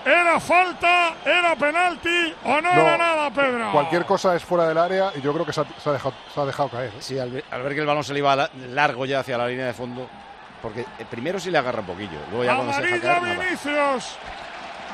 [0.05, 1.13] ¿Era falta?
[1.25, 2.33] ¿Era penalti?
[2.45, 3.71] ¿O no, era nada, Pedro?
[3.71, 6.13] Cualquier cosa es fuera del área y yo creo que se ha, se ha dejado,
[6.33, 6.89] se ha dejado caer.
[6.89, 6.97] ¿eh?
[6.99, 9.37] Sí, al ver, al ver que el balón se le iba la- largo ya hacia
[9.37, 10.09] la línea de fondo.
[10.61, 12.19] Porque eh, primero sí le agarra un poquillo.
[12.31, 13.37] Luego ya cuando se deja Amarilla caer,
[13.75, 14.01] nada.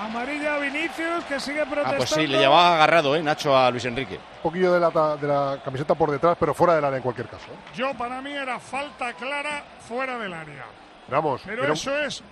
[0.05, 1.97] Amarilla a Vinicius que sigue Ah, protestando.
[1.97, 3.21] pues sí, le llevaba agarrado, ¿eh?
[3.23, 4.15] Nacho a Luis Enrique.
[4.15, 7.27] Un poquillo de la, de la camiseta por detrás, pero fuera del área en cualquier
[7.27, 7.47] caso.
[7.51, 7.55] ¿eh?
[7.75, 10.65] Yo, para mí, era falta clara fuera del área.
[11.09, 12.23] Vamos, Pero eso es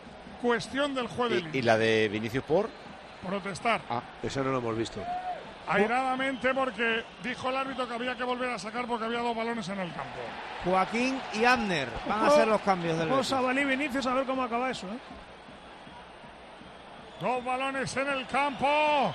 [0.41, 2.69] cuestión del juez de Y, la de Vinicius por.
[3.25, 3.81] Protestar.
[3.89, 5.01] Ah, Eso no lo hemos visto.
[5.67, 9.67] Airadamente porque dijo el árbitro que había que volver a sacar porque había dos balones
[9.67, 10.19] en el campo.
[10.63, 13.27] Joaquín y Abner van a ser los cambios del Ojo, Betis.
[13.29, 14.87] Sabalí Vinicius a ver cómo acaba eso.
[14.87, 14.97] ¿eh?
[17.19, 19.13] Dos balones en el campo.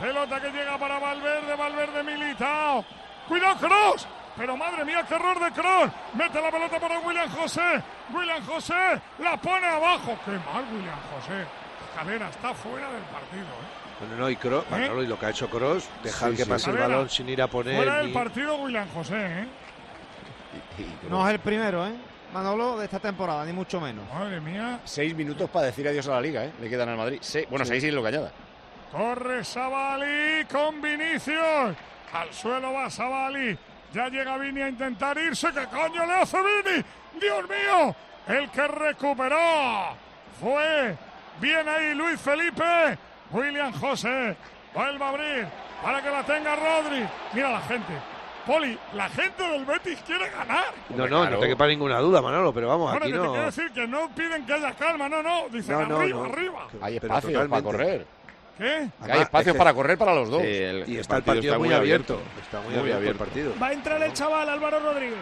[0.00, 2.84] Pelota que llega para Valverde, Valverde Militao.
[3.26, 4.06] ¡Cuidado, Cross!
[4.36, 5.90] Pero madre mía, qué error de Cross.
[6.14, 7.82] Mete la pelota para William José.
[8.14, 10.16] William José la pone abajo.
[10.24, 11.44] ¡Qué mal, William José!
[11.96, 13.42] Calera está fuera del partido.
[13.42, 13.98] ¿eh?
[13.98, 16.48] Bueno, no, y, Kroos- Manolo, y lo que ha hecho Cross, dejar Sí, que sí.
[16.50, 17.74] pase el balón sin ir a poner.
[17.76, 19.16] Fuera del ni- partido, William José.
[19.16, 19.46] ¿eh?
[20.78, 21.94] y- y- No es el primero, ¿eh?
[22.32, 24.04] Manolo, de esta temporada, ni mucho menos.
[24.12, 24.80] Madre mía.
[24.84, 26.52] Seis minutos para decir adiós a la liga, ¿eh?
[26.60, 27.18] Le quedan al Madrid.
[27.22, 28.30] Se- bueno, seis y lo añada.
[28.92, 31.74] Corre Sabali con Vinicius.
[32.12, 33.58] Al suelo va Sabali.
[33.92, 35.48] Ya llega Vini a intentar irse.
[35.52, 36.84] ¿Qué coño le hace Vini?
[37.20, 37.94] ¡Dios mío!
[38.26, 39.94] El que recuperó
[40.40, 40.96] fue
[41.40, 42.98] bien ahí Luis Felipe.
[43.30, 44.36] William José.
[44.74, 45.46] Vuelve a abrir
[45.82, 47.06] para que la tenga Rodri.
[47.32, 47.92] Mira la gente.
[48.48, 50.64] Poli, la gente del Betis quiere ganar.
[50.88, 53.30] No, no, no te quepa ninguna duda, Manolo, pero vamos, Bueno, aquí que te no.
[53.30, 55.48] quiero decir que no piden que haya calma, no, no.
[55.50, 56.24] Dicen No, no, arriba, no.
[56.32, 56.66] arriba.
[56.80, 58.06] Hay Pero espacios para correr.
[58.56, 58.64] ¿Qué?
[58.64, 60.40] Hay Además, espacios es que- para correr para los dos.
[60.42, 62.20] Sí, el, Y el está el partido muy abierto.
[62.42, 63.22] Está muy, Muy abierto, abierto.
[63.24, 63.52] el partido.
[63.62, 65.18] Va a entrar el chaval Álvaro Rodríguez.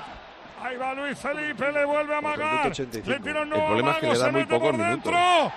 [0.62, 2.48] Ahí va Luis Felipe, le vuelve a el amagar.
[2.52, 3.10] minuto 85.
[3.10, 4.78] Le tira un El nuevo problema es que le da se muy mete pocos por
[4.78, 5.04] minutos.
[5.12, 5.52] dentro.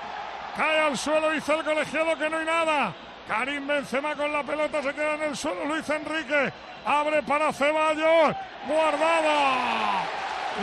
[0.57, 2.93] Cae al suelo, dice el colegiado que no hay nada.
[3.29, 5.63] Karim Benzema con la pelota, se queda en el suelo.
[5.65, 6.51] Luis Enrique
[6.83, 8.35] abre para Ceballos.
[8.67, 10.01] Guardada.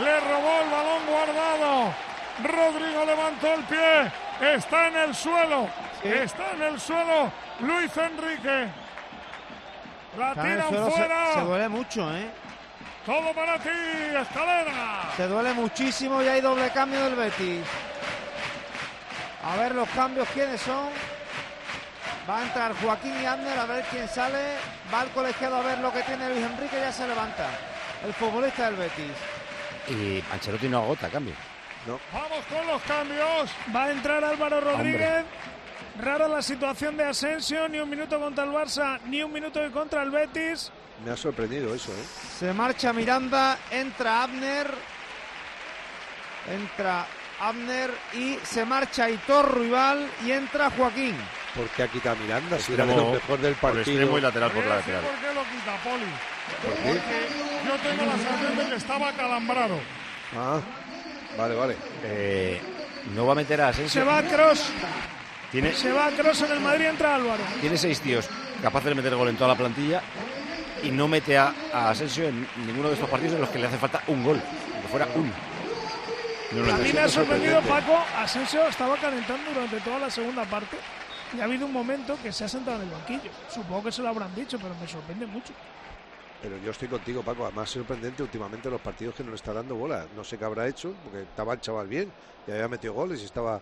[0.03, 1.93] Le robó el balón guardado.
[2.43, 4.11] Rodrigo levantó el pie.
[4.53, 5.69] Está en el suelo.
[6.03, 7.31] Está en el suelo.
[7.61, 8.67] Luis Enrique.
[10.17, 11.33] La Está tiran se, fuera.
[11.35, 12.29] se duele mucho, ¿eh?
[13.05, 13.69] Todo para ti,
[14.19, 15.09] escalera.
[15.15, 17.65] Se duele muchísimo y hay doble cambio del Betis.
[19.45, 20.89] A ver los cambios, ¿quiénes son?
[22.29, 24.55] Va a entrar Joaquín y Abner a ver quién sale.
[24.93, 26.77] Va al colegiado a ver lo que tiene Luis Enrique.
[26.77, 27.47] Ya se levanta
[28.05, 29.13] el futbolista del Betis.
[29.87, 31.33] Y Ancelotti no agota cambio.
[31.87, 33.49] Vamos con los cambios.
[33.73, 35.23] Va a entrar Álvaro Rodríguez.
[36.01, 37.69] Rara la situación de Asensio.
[37.69, 40.69] Ni un minuto contra el Barça, ni un minuto contra el Betis.
[41.05, 42.05] Me ha sorprendido eso, ¿eh?
[42.37, 44.67] Se marcha Miranda, entra Abner.
[46.51, 47.05] Entra
[47.39, 51.15] Abner y se marcha Hitor Rival y entra Joaquín.
[51.57, 52.59] ¿Por qué ha quitado a Miranda?
[52.59, 53.81] Si era de Extremo lo mejor del por partido.
[53.81, 55.01] extremo y lateral por la a lateral.
[55.01, 56.05] ¿Por qué lo quita, Poli?
[56.63, 56.99] ¿Por qué?
[56.99, 59.79] Porque yo tengo la sensación de que estaba calambrado.
[60.37, 60.59] Ah,
[61.37, 61.75] vale, vale.
[62.03, 62.61] Eh,
[63.15, 64.01] no va a meter a Asensio.
[64.01, 64.69] Se va Cross.
[65.51, 66.85] Tiene, Se va Cross en el Madrid.
[66.85, 67.43] Entra Álvaro.
[67.61, 68.29] tiene seis tíos
[68.61, 70.01] capaces de meter gol en toda la plantilla
[70.83, 73.67] y no mete a, a Asensio en ninguno de estos partidos en los que le
[73.67, 74.39] hace falta un gol.
[74.81, 75.31] Que fuera uno.
[76.51, 77.61] No lo A mí me ha sorprendido.
[77.61, 77.97] Paco.
[78.15, 80.77] Asensio estaba calentando durante toda la segunda parte.
[81.33, 83.31] Y ha habido un momento que se ha sentado en el banquillo.
[83.49, 85.53] Supongo que se lo habrán dicho, pero me sorprende mucho.
[86.41, 87.45] Pero yo estoy contigo, Paco.
[87.45, 90.05] Además, sorprendente últimamente los partidos que no le está dando bola.
[90.15, 92.11] No sé qué habrá hecho, porque estaba el chaval bien
[92.47, 93.59] y había metido goles y estaba.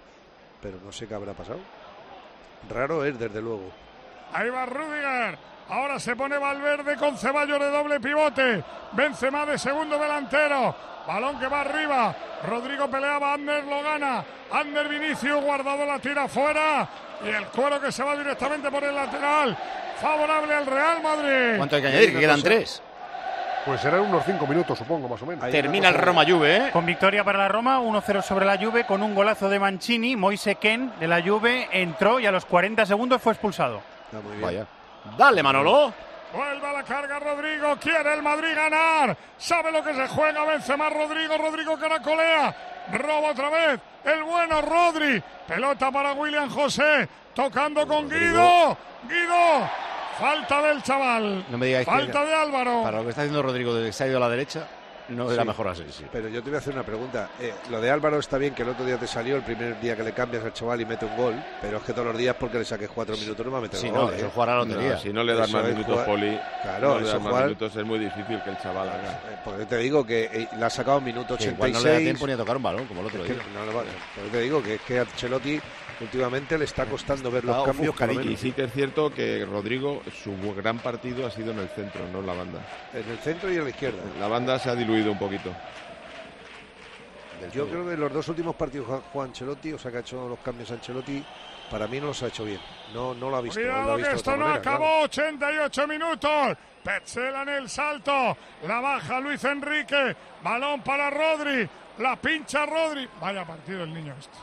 [0.62, 1.60] Pero no sé qué habrá pasado.
[2.70, 3.72] Raro es, desde luego.
[4.34, 5.38] Ahí va Rudiger.
[5.70, 8.64] Ahora se pone Valverde con Ceballos de doble pivote.
[8.94, 10.76] Benzema de segundo delantero.
[11.08, 12.16] Balón que va arriba.
[12.48, 14.24] Rodrigo peleaba, Ander lo gana.
[14.52, 16.88] Ander Vinicius, guardado la tira fuera.
[17.26, 19.58] Y el cuero que se va directamente por el lateral.
[20.00, 21.58] Favorable al Real Madrid.
[21.58, 22.14] ¿Cuánto hay que añadir?
[22.14, 22.82] Que quedan tres.
[23.66, 25.50] Pues serán unos cinco minutos, supongo, más o menos.
[25.50, 26.70] Termina el Roma Juve, ¿eh?
[26.72, 30.16] Con victoria para la Roma, 1-0 sobre la Juve, con un golazo de Mancini.
[30.16, 33.82] Moise Ken de la Juve entró y a los 40 segundos fue expulsado.
[34.06, 34.42] Está muy bien.
[34.42, 34.66] Vaya.
[35.18, 35.92] Dale, Manolo.
[36.36, 40.76] Vuelve a la carga Rodrigo, quiere el Madrid ganar, sabe lo que se juega, vence
[40.76, 42.56] más Rodrigo, Rodrigo caracolea,
[42.92, 48.78] roba otra vez, el bueno Rodri, pelota para William José, tocando con Guido,
[49.08, 49.70] Guido,
[50.20, 52.84] falta del chaval, No me digáis que- falta de Álvaro.
[52.84, 54.68] Para lo que está haciendo Rodrigo que se ha ido a la derecha,
[55.10, 55.48] no era Sí.
[55.48, 55.84] mejor así.
[55.92, 56.06] Sí.
[56.12, 57.30] Pero yo te voy a hacer una pregunta.
[57.40, 59.96] Eh, lo de Álvaro está bien que el otro día te salió, el primer día
[59.96, 62.36] que le cambias al chaval y mete un gol, pero es que todos los días
[62.40, 64.00] porque le saques cuatro minutos no va a meter Sí, gol.
[64.00, 64.16] no, ¿eh?
[64.18, 64.94] eso es jugar a lotería.
[64.94, 67.22] No, si no le das Eso más minutos, jugar- Poli, Claro, no le eso das
[67.22, 69.12] más jugar- minutos, es muy difícil que el chaval haga.
[69.12, 71.74] Eh, Porque te digo que eh, le ha sacado minuto Que igual 86.
[71.84, 73.44] no le da tiempo ni a tocar un balón, como el otro Es que día.
[73.54, 75.60] no le va- por eso te digo que es que a Ancelotti
[76.02, 78.32] últimamente le está costando ver los cambios lo.
[78.32, 82.02] Y sí que es cierto que Rodrigo, su gran partido ha sido en el centro,
[82.12, 82.66] no en la banda.
[82.94, 84.02] en el centro y en la izquierda.
[84.20, 85.52] La banda se ha diluido un poquito.
[87.54, 90.40] Yo creo que los dos últimos partidos Juan Ancelotti, o sea que ha hecho los
[90.40, 91.24] cambios Ancelotti,
[91.70, 92.60] para mí no los ha hecho bien.
[92.94, 93.60] No, no lo ha visto.
[93.60, 95.04] lo ha Cuidado visto que esto no manera, acabó, claro.
[95.04, 96.58] 88 minutos.
[96.84, 98.38] Petzela en el salto,
[98.68, 101.68] la baja Luis Enrique, balón para Rodri,
[101.98, 103.10] la pincha Rodri.
[103.20, 104.38] Vaya partido el niño este.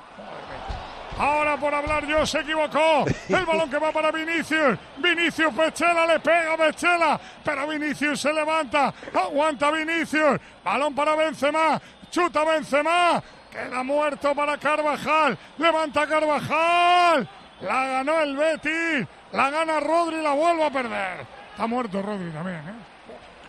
[1.19, 3.05] Ahora por hablar yo se equivocó.
[3.29, 4.79] El balón que va para Vinicius.
[4.99, 7.21] Vinicius Pechela le pega a Pechela.
[7.45, 8.93] Pero Vinicius se levanta.
[9.15, 10.41] Aguanta Vinicius.
[10.65, 11.81] Balón para Benzema.
[12.11, 13.23] Chuta Benzema.
[13.51, 15.37] Queda muerto para Carvajal.
[15.59, 17.29] Levanta Carvajal.
[17.61, 19.07] La ganó el Betis.
[19.33, 21.27] La gana Rodri y la vuelve a perder.
[21.51, 22.59] Está muerto Rodri también.
[22.59, 22.75] ¿eh?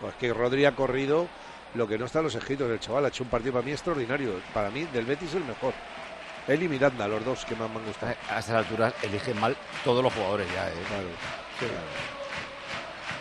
[0.00, 1.26] Pues que Rodri ha corrido
[1.74, 3.06] lo que no está en los escritos del chaval.
[3.06, 4.40] Ha hecho un partido para mí extraordinario.
[4.52, 5.72] Para mí, del Betis el mejor.
[6.46, 8.14] Él y Miranda, los dos que más me han gustado.
[8.30, 10.72] A estas alturas eligen mal todos los jugadores ya, ¿eh?
[10.88, 11.08] Claro.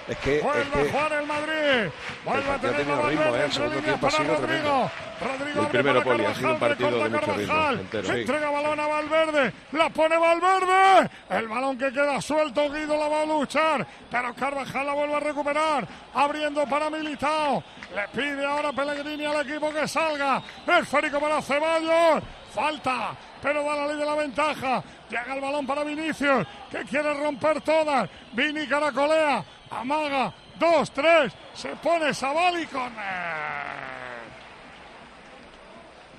[0.05, 1.91] Es que, es Vuelve a que jugar el Madrid.
[2.26, 3.30] Vuelve a tener ritmo, Valverde ¿eh?
[3.30, 4.91] El entre segundo líneas tiempo ha para sido Rodrigo.
[5.24, 7.80] Rodrigo El abre primero, para Poli, ha sido un Carvajal, partido de mucho ritmo, Carvajal.
[7.80, 8.03] entero.
[8.07, 8.19] Se Sí.
[8.19, 9.53] entrega balón a Valverde.
[9.71, 11.09] La pone Valverde.
[11.30, 12.69] El balón que queda suelto.
[12.69, 13.88] Guido la va a luchar.
[14.11, 15.88] Pero Carvajal la vuelve a recuperar.
[16.13, 17.63] Abriendo para Militao.
[17.95, 20.41] Le pide ahora Pellegrini al equipo que salga.
[20.67, 22.21] Esférico para Ceballos.
[22.54, 23.16] Falta.
[23.41, 24.84] Pero da la ley de la ventaja.
[25.10, 26.45] Llega el balón para Vinicius.
[26.70, 28.10] Que quiere romper todas.
[28.34, 29.43] Vini caracolea.
[29.72, 30.34] Amaga.
[30.60, 31.34] Dos, tres.
[31.54, 32.93] Se pone Sabali con.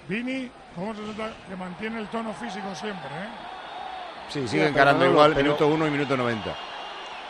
[0.09, 3.09] Vini, ¿cómo se nota que mantiene el tono físico siempre?
[3.09, 3.29] ¿eh?
[4.29, 6.55] Sí, sigue pero encarando igual, pero- minuto 1 y minuto 90.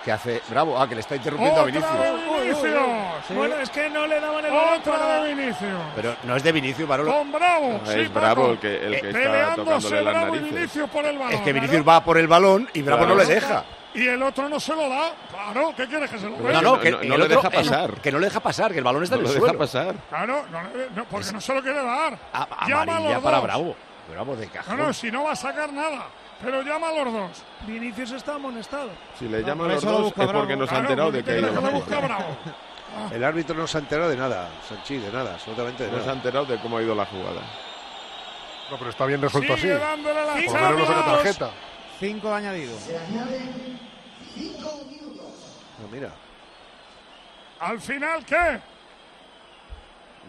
[0.05, 0.42] Que hace.
[0.50, 1.98] Bravo, ah, que le está interrumpiendo a ¡Otra Vinicius.
[1.98, 3.36] de Vinicius!
[3.36, 5.70] Bueno, es que no le daban el balón ¡Otra para- de Vinicius!
[5.96, 7.12] Pero no es de Vinicius, Manolo.
[7.16, 7.80] Con Bravo.
[7.82, 10.55] No, sí, es Bravo el que, el que está Peleándose tocándole las Bravo y narices.
[10.55, 11.32] Vinicius por el balón.
[11.34, 11.52] Es que.
[11.55, 13.14] Vinicius va por el balón y Bravo Claro.
[13.14, 13.64] no le deja.
[13.94, 15.12] Y el otro no se lo da.
[15.30, 16.52] Claro, ¿qué quieres que se lo dé?
[16.52, 17.92] No, no, que no- el no le deja pasar.
[18.02, 19.59] Que no le deja pasar, que el balón está No en lo el deja suelo.
[19.59, 19.94] pasar.
[20.11, 22.18] Claro, no, le- no, porque no se lo quiere dar.
[22.32, 23.42] A- Llama a para dos.
[23.44, 23.76] Bravo.
[24.11, 24.76] Bravo de No, cajón.
[24.76, 26.09] no, si no va a sacar nada.
[26.43, 27.43] Pero llama a los dos.
[27.66, 28.91] Vinicius está amonestado.
[29.18, 30.57] Si le No, llaman por los dos es porque Bravo.
[30.57, 31.49] no se ha enterado de que ha ido
[33.12, 36.11] el árbitro no se ha enterado de nada, Sanchi, de nada, absolutamente de No se
[36.11, 37.41] ha enterado de cómo ha ido la jugada.
[38.70, 39.62] No, pero está bien resuelto así.
[39.62, 41.07] Sigue la Por lo menos Champions.
[41.07, 41.51] tarjeta.
[41.99, 42.72] Cinco de añadido.
[45.78, 46.11] Ah, mira.
[47.61, 48.61] ¿Al final qué?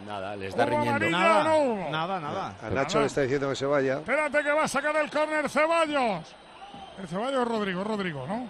[0.06, 1.10] Nada, le está ¿Hubo riñendo.
[1.10, 2.56] Nada, no nada, nada.
[2.62, 3.96] A Nacho le está diciendo que se vaya.
[3.96, 6.36] Espérate que va a sacar el córner Ceballos.
[7.00, 8.48] El Ceballos es Rodrigo, es Rodrigo, ¿no?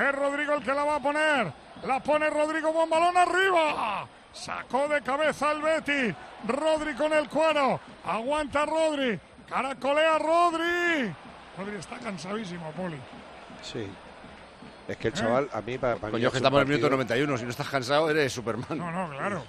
[0.00, 1.52] Es Rodrigo el que la va a poner.
[1.84, 4.06] La pone Rodrigo, buen balón arriba.
[4.32, 6.14] Sacó de cabeza el Betty.
[6.46, 7.80] Rodri con el cuero.
[8.04, 9.18] Aguanta Rodri.
[9.48, 11.12] Caracolea Rodri.
[11.58, 12.96] Rodri está cansadísimo, Poli.
[13.62, 13.88] Sí.
[14.86, 16.68] Es que el chaval, a mí, para, para mí Coño, es que estamos en el
[16.68, 16.96] minuto partido-
[17.26, 17.38] 91.
[17.38, 18.66] Si no estás cansado, eres Superman.
[18.78, 19.42] No, no, claro.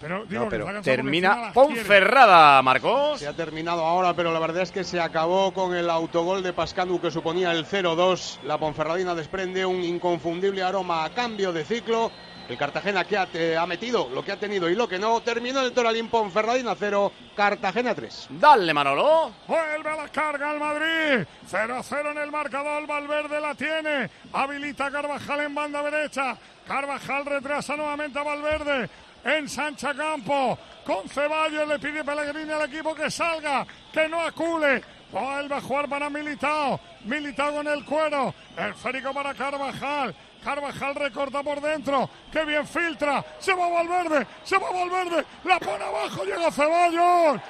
[0.00, 1.52] Pero digo No, pero Termina.
[1.52, 3.20] Ponferrada, Marcos.
[3.20, 6.52] Se ha terminado ahora, pero la verdad es que se acabó con el autogol de
[6.52, 8.40] Pascanu que suponía el 0-2.
[8.44, 12.10] La Ponferradina desprende un inconfundible aroma a cambio de ciclo.
[12.48, 15.20] El Cartagena que ha, eh, ha metido lo que ha tenido y lo que no.
[15.20, 18.28] Terminó el Toralín Ponferradina 0, Cartagena 3.
[18.30, 19.32] Dale, Manolo.
[19.46, 21.26] Vuelve a la carga el Madrid.
[21.50, 22.86] 0-0 en el marcador.
[22.86, 24.08] Valverde la tiene.
[24.32, 26.38] Habilita a Carvajal en banda derecha.
[26.66, 28.88] Carvajal retrasa nuevamente a Valverde.
[29.24, 30.58] En Sancha Campo.
[30.84, 33.66] Con Ceballos le pide Pellegrini al equipo que salga.
[33.92, 34.82] Que no acule.
[35.12, 36.80] Vuelve a jugar para Militao.
[37.04, 38.34] Militao con el cuero.
[38.56, 40.14] El férico para Carvajal.
[40.42, 42.08] Carvajal recorta por dentro.
[42.32, 43.24] Que bien filtra.
[43.38, 44.26] Se va Valverde.
[44.44, 45.24] Se va Valverde.
[45.44, 46.24] La pone abajo.
[46.24, 47.40] Llega Ceballos.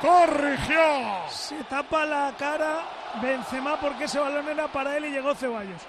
[0.00, 1.28] Corrigió.
[1.30, 2.82] Se tapa la cara
[3.20, 5.82] Benzema porque ese balón era para él y llegó Ceballos.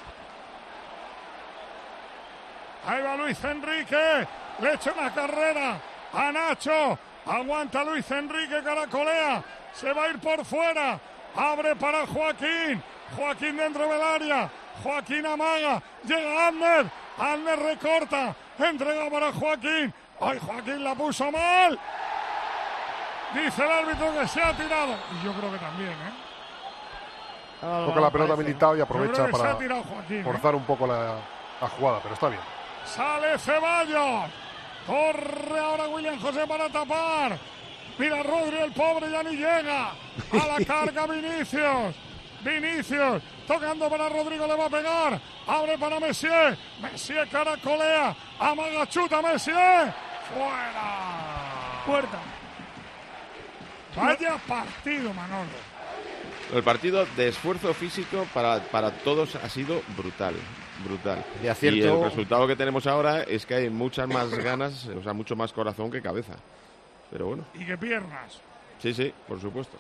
[2.86, 4.28] Ahí va Luis Enrique.
[4.60, 5.80] Le echa una carrera
[6.14, 6.98] a Nacho.
[7.26, 9.44] Aguanta Luis Enrique, caracolea.
[9.74, 11.00] Se va a ir por fuera.
[11.36, 12.82] Abre para Joaquín.
[13.16, 14.50] Joaquín dentro del área.
[14.82, 15.82] Joaquín amaga.
[16.04, 16.86] Llega Ander.
[17.18, 18.36] Ander recorta.
[18.58, 19.94] Entrega para Joaquín.
[20.20, 21.78] Ay, Joaquín la puso mal.
[23.34, 24.96] Dice el árbitro que se ha tirado.
[25.20, 26.28] Y yo creo que también, ¿eh?
[27.60, 30.20] Toca la pelota militado y aprovecha para Joaquín.
[30.20, 30.24] ¿eh?
[30.24, 31.16] forzar un poco la,
[31.60, 32.42] la jugada, pero está bien.
[32.86, 34.32] Sale Ceballos.
[34.88, 37.38] Corre ahora William José para tapar.
[37.98, 39.92] Mira Rodri, el pobre ya ni llega.
[40.32, 41.96] A la carga Vinicius.
[42.42, 45.20] Vinicius tocando para Rodrigo, le va a pegar.
[45.46, 46.58] Abre para Messier.
[46.80, 48.16] Messier caracolea.
[48.40, 49.94] Amaga chuta Messier.
[50.34, 51.84] Fuera.
[51.86, 52.20] Puerta.
[53.96, 55.77] Vaya partido, Manolo.
[56.54, 60.34] El partido de esfuerzo físico para, para todos ha sido brutal,
[60.86, 61.24] brutal.
[61.42, 61.78] De acierto.
[61.78, 65.36] Y el resultado que tenemos ahora es que hay muchas más ganas, o sea, mucho
[65.36, 66.36] más corazón que cabeza.
[67.12, 68.40] Pero bueno, Y qué piernas.
[68.82, 69.78] sí, sí, por supuesto.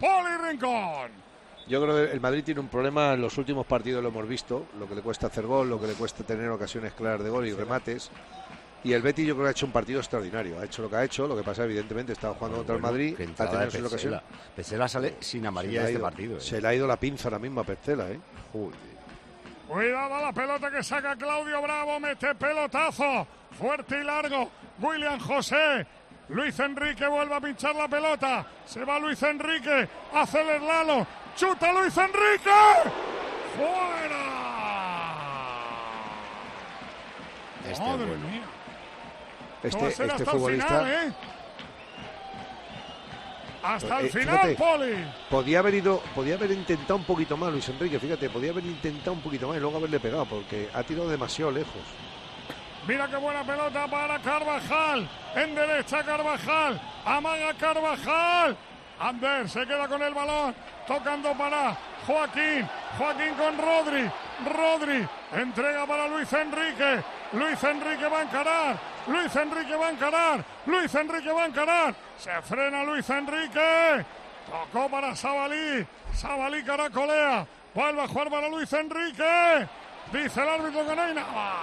[0.00, 1.10] Poli Rincón.
[1.68, 4.66] Yo creo que el Madrid tiene un problema en los últimos partidos, lo hemos visto,
[4.78, 7.46] lo que le cuesta hacer gol, lo que le cuesta tener ocasiones claras de gol
[7.46, 8.10] y remates.
[8.84, 10.96] Y el Betis yo creo que ha hecho un partido extraordinario, ha hecho lo que
[10.96, 13.86] ha hecho, lo que pasa evidentemente estaba jugando contra el Madrid, ha tenido de sus
[13.86, 14.20] ocasiones.
[14.54, 14.88] Pesela.
[14.88, 16.36] Sale sin amarilla este ido- partido.
[16.38, 16.40] ¿eh?
[16.40, 18.20] Se le ha ido la pinza ahora mismo a Percela, ¿eh?
[19.66, 23.26] Cuidado la pelota que saca Claudio Bravo, mete pelotazo,
[23.58, 24.50] fuerte y largo.
[24.80, 25.86] William José.
[26.30, 28.46] Luis Enrique vuelve a pinchar la pelota.
[28.64, 29.88] Se va Luis Enrique.
[30.14, 31.06] Hace el eslalo.
[31.36, 32.50] Chuta Luis Enrique.
[33.56, 34.24] Fuera.
[37.70, 38.28] Este Madre es bueno.
[38.28, 38.42] mía.
[39.62, 41.12] Este, No este hasta el futbolista final, ¿eh?
[43.62, 44.54] Hasta el Eh, final, fíjate.
[44.54, 45.04] Poli.
[45.28, 49.12] podía haber ido, podía haber intentado un poquito más Luis Enrique, fíjate, podía haber intentado
[49.12, 51.82] un poquito más y luego haberle pegado, porque ha tirado demasiado lejos.
[52.86, 55.08] Mira qué buena pelota para Carvajal.
[55.34, 56.80] En derecha Carvajal.
[57.04, 58.56] Amaga Carvajal.
[59.00, 60.54] Ander se queda con el balón.
[60.86, 62.66] Tocando para Joaquín.
[62.96, 64.10] Joaquín con Rodri.
[64.46, 65.06] Rodri.
[65.32, 67.02] Entrega para Luis Enrique.
[67.32, 68.76] Luis Enrique va a encarar.
[69.08, 70.44] Luis Enrique va a encarar.
[70.66, 71.94] Luis Enrique va a encarar.
[72.18, 74.04] Se frena Luis Enrique.
[74.50, 75.86] Tocó para Sabalí.
[76.14, 77.46] Sabalí caracolea.
[77.74, 79.68] Vuelve a jugar para Luis Enrique.
[80.12, 81.54] Dice el árbitro que no hay nada.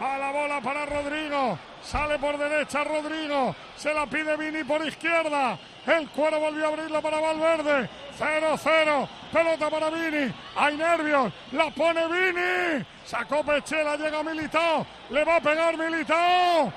[0.00, 1.58] Va la bola para Rodrigo.
[1.84, 3.54] Sale por derecha Rodrigo.
[3.76, 5.58] Se la pide Vini por izquierda.
[5.86, 7.88] El cuero volvió a abrirla para Valverde.
[8.18, 9.08] 0-0.
[9.32, 10.32] Pelota para Vini.
[10.56, 11.32] Hay nervios.
[11.52, 12.86] La pone Vini.
[13.04, 13.96] Sacó Pechela.
[13.96, 14.86] Llega Militao.
[15.10, 16.72] Le va a pegar Militao.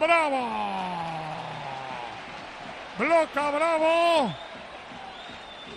[0.00, 0.48] Bravo.
[2.98, 4.34] Bloca Bravo.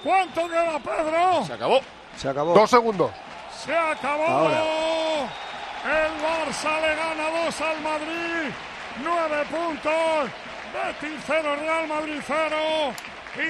[0.03, 1.45] ¿Cuánto queda Pedro?
[1.45, 1.79] Se acabó.
[2.15, 2.53] Se acabó.
[2.53, 3.11] Dos segundos.
[3.63, 4.25] Se acabó.
[4.25, 4.80] Ahora.
[5.83, 8.53] El Barça le gana dos al Madrid.
[9.03, 10.29] Nueve puntos.
[10.71, 12.93] Betis cero, Real Madrid cero.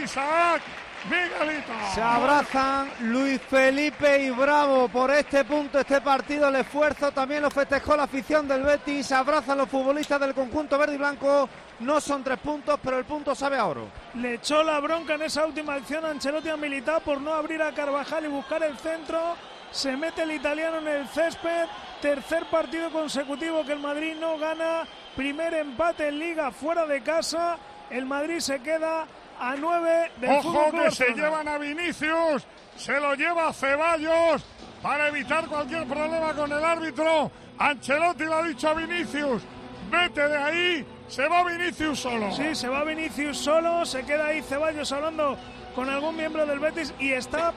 [0.02, 0.62] Isaac,
[1.10, 1.74] Miguelito.
[1.94, 7.12] Se abrazan Luis Felipe y Bravo por este punto, este partido, el esfuerzo.
[7.12, 9.08] También lo festejó la afición del Betis.
[9.08, 11.50] Se abrazan los futbolistas del conjunto verde y blanco.
[11.82, 13.90] No son tres puntos, pero el punto sabe a oro.
[14.14, 17.62] Le echó la bronca en esa última acción a Ancelotti a Militao por no abrir
[17.62, 19.36] a Carvajal y buscar el centro.
[19.72, 21.67] Se mete el italiano en el césped.
[22.01, 24.84] Tercer partido consecutivo que el Madrid no gana.
[25.15, 27.57] Primer empate en liga fuera de casa.
[27.89, 29.05] El Madrid se queda
[29.41, 32.45] a nueve del Ojo que se llevan a Vinicius,
[32.78, 34.45] se lo lleva Ceballos
[34.84, 37.32] para evitar cualquier problema con el árbitro.
[37.57, 39.41] Ancelotti le ha dicho a Vinicius,
[39.89, 42.32] vete de ahí, se va Vinicius solo.
[42.32, 45.36] Sí, se va Vinicius solo, se queda ahí Ceballos hablando
[45.76, 47.51] con algún miembro del Betis y está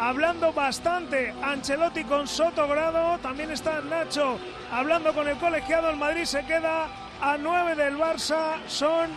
[0.00, 4.38] hablando bastante Ancelotti con Soto Grado, también está Nacho
[4.72, 6.88] hablando con el colegiado, el Madrid se queda
[7.20, 9.10] a nueve del Barça, son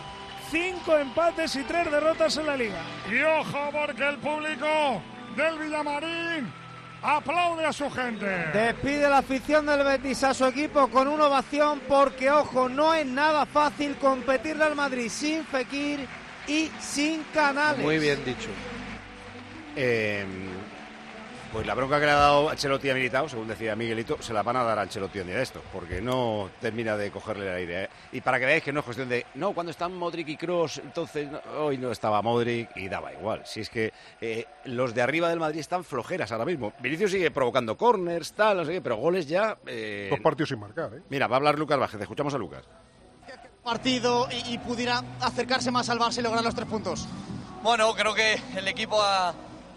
[0.50, 2.82] cinco empates y tres derrotas en la liga.
[3.10, 5.00] Y ojo porque el público
[5.34, 6.52] del Villamarín
[7.02, 8.26] aplaude a su gente.
[8.52, 13.06] Despide la afición del Betis a su equipo con una ovación porque, ojo, no es
[13.06, 16.06] nada fácil competirle al Madrid sin Fekir
[16.46, 17.82] y sin Canales.
[17.82, 18.50] Muy bien dicho.
[19.76, 20.24] Eh,
[21.54, 24.42] pues la bronca que le ha dado Ancelotti a Militao, según decía Miguelito, se la
[24.42, 27.54] van a dar a Ancelotti un día de esto, porque no termina de cogerle el
[27.54, 27.84] aire.
[27.84, 27.88] ¿eh?
[28.10, 30.78] Y para que veáis que no es cuestión de, no, cuando están Modric y Cross,
[30.78, 33.42] entonces no, hoy no estaba Modric y daba igual.
[33.44, 36.72] Si es que eh, los de arriba del Madrid están flojeras ahora mismo.
[36.80, 39.56] Vinicius sigue provocando corners, tal, no sé qué, pero goles ya.
[39.66, 41.02] eh, Dos partidos sin marcar, ¿eh?
[41.08, 42.64] Mira, va a hablar Lucas Vázquez, escuchamos a Lucas.
[43.62, 47.06] partido y, y pudiera acercarse más al Barça y lograr los tres puntos?
[47.62, 49.32] Bueno, creo que el equipo ha,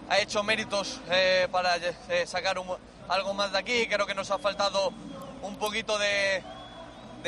[0.09, 2.77] ha hecho méritos eh, para eh, sacar un-
[3.09, 3.87] algo más de aquí.
[3.87, 4.91] Creo que nos ha faltado
[5.41, 6.43] un poquito de,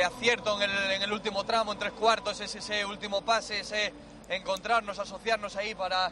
[0.04, 3.94] acierto en el, en el último tramo, en tres cuartos, ese, ese último pase, ese
[4.30, 6.12] encontrarnos, asociarnos ahí para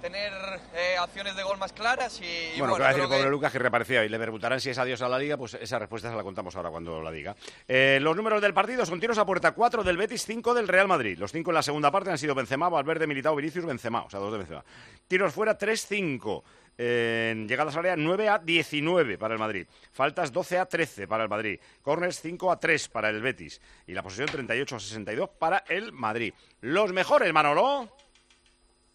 [0.00, 0.32] tener
[0.74, 2.20] eh, acciones de gol más claras.
[2.20, 4.70] Y, Bueno, bueno, va a decir pobre que- Lucas que reaparecía y le preguntarán si
[4.70, 7.34] es adiós a la liga, pues esa respuesta se la contamos ahora cuando la diga.
[7.66, 10.88] Eh, los números del partido son tiros a puerta 4 del Betis, 5 del Real
[10.88, 11.18] Madrid.
[11.18, 14.20] Los 5 en la segunda parte han sido Benzema, Valverde, Militao, Vinicius, Benzema, o sea,
[14.20, 14.64] dos de Benzema.
[15.08, 16.42] Tiros fuera 3-5.
[16.78, 19.66] En llegadas al área 9 a 19 para el Madrid.
[19.92, 21.58] Faltas 12 a 13 para el Madrid.
[21.80, 23.62] Corners 5 a 3 para el Betis.
[23.86, 26.34] Y la posesión 38 a 62 para el Madrid.
[26.60, 27.88] Los mejores, Manolo.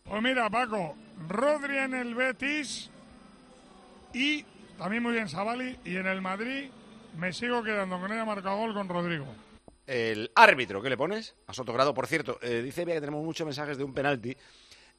[0.04, 0.96] Pues mira, Paco,
[1.28, 2.90] Rodri en el Betis
[4.14, 4.44] y
[4.78, 6.70] también muy bien Savali y en el Madrid
[7.18, 9.28] me sigo quedando con ella marca gol con Rodrigo.
[9.88, 11.36] El árbitro, ¿qué le pones?
[11.48, 11.94] A Sotogrado.
[11.94, 14.36] Por cierto, eh, dice Bea que tenemos muchos mensajes de un penalti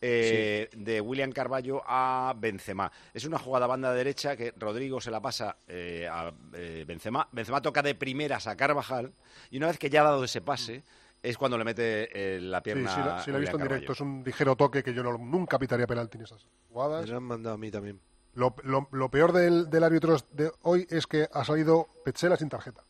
[0.05, 2.90] eh, de William Carballo a Benzema.
[3.14, 7.28] Es una jugada banda derecha que Rodrigo se la pasa eh, a eh, Benzema.
[7.30, 9.12] Benzema toca de primeras a Carvajal
[9.48, 10.82] y una vez que ya ha dado ese pase
[11.22, 13.62] es cuando le mete eh, la Sí, pierna sí, la, sí la he visto en
[13.62, 13.92] directo.
[13.92, 17.02] Es un ligero toque que yo no- nunca pitaría penalti en esas jugadas.
[17.04, 18.00] Me lo han mandado a mí también.
[18.34, 22.48] Lo, lo- lo peor del, del árbitro de hoy es que ha salido Petzela sin
[22.48, 22.82] tarjeta.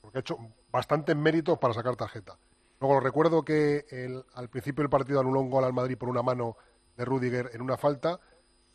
[0.00, 0.38] Porque ha hecho
[0.70, 2.38] bastantes méritos para sacar tarjeta.
[2.80, 6.22] Luego recuerdo que el- al principio del partido anuló un gol al Madrid por una
[6.22, 6.56] mano
[6.96, 8.20] de Rudiger en una falta.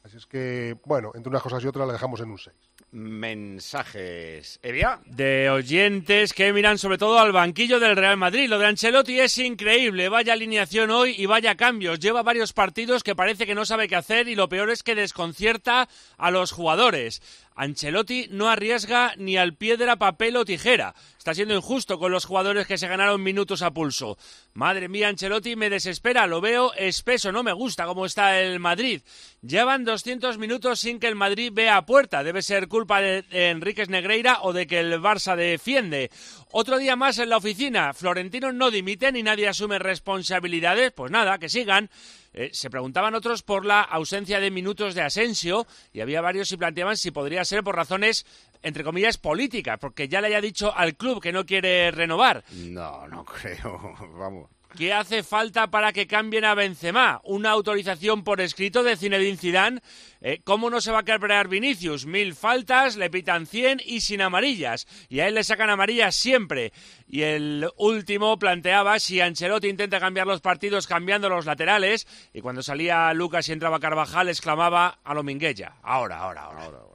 [0.03, 2.55] Así es que, bueno, entre unas cosas y otras la dejamos en un 6.
[2.91, 4.61] Mensajes.
[5.05, 8.47] De oyentes que miran sobre todo al banquillo del Real Madrid.
[8.47, 10.07] Lo de Ancelotti es increíble.
[10.07, 11.99] Vaya alineación hoy y vaya cambios.
[11.99, 14.95] Lleva varios partidos que parece que no sabe qué hacer y lo peor es que
[14.95, 17.21] desconcierta a los jugadores.
[17.55, 20.95] Ancelotti no arriesga ni al piedra, papel o tijera.
[21.27, 24.17] Está siendo injusto con los jugadores que se ganaron minutos a pulso.
[24.53, 26.25] Madre mía, Ancelotti me desespera.
[26.25, 27.33] Lo veo espeso.
[27.33, 29.01] No me gusta cómo está el Madrid.
[29.41, 32.23] Llevan 200 minutos sin que el Madrid vea a puerta.
[32.23, 36.11] Debe ser culpa de, Enríquez Negreira o de que el Barça defiende.
[36.49, 37.93] Otro día más en la oficina.
[37.93, 40.93] Florentino no dimite ni nadie asume responsabilidades.
[40.93, 41.89] Pues nada, que sigan.
[42.37, 46.57] Eh, se preguntaban otros por la ausencia de minutos de Asensio y había varios y
[46.57, 48.27] planteaban si podría ser por razones,
[48.63, 52.43] entre comillas, políticas, porque ya le haya dicho al club que no quiere renovar.
[52.51, 53.95] No, no creo.
[54.17, 54.49] Vamos.
[54.75, 57.19] ¿Qué hace falta para que cambien a Benzema?
[57.23, 59.81] ¿Una autorización por escrito de Zinedine Zidane?
[60.21, 62.05] Eh, ¿Cómo no se va a quebrar Vinicius?
[62.05, 64.85] Mil faltas, le pitan 100 y sin amarillas.
[65.09, 66.73] Y a él le sacan amarillas siempre.
[67.07, 72.05] Y el último planteaba si Ancelotti intenta cambiar los partidos cambiando los laterales.
[72.31, 75.77] Y cuando salía Lucas y entraba Carvajal, exclamaba a lo Minguella.
[75.81, 76.63] Ahora, ahora, ahora.
[76.65, 76.86] ahora, ahora.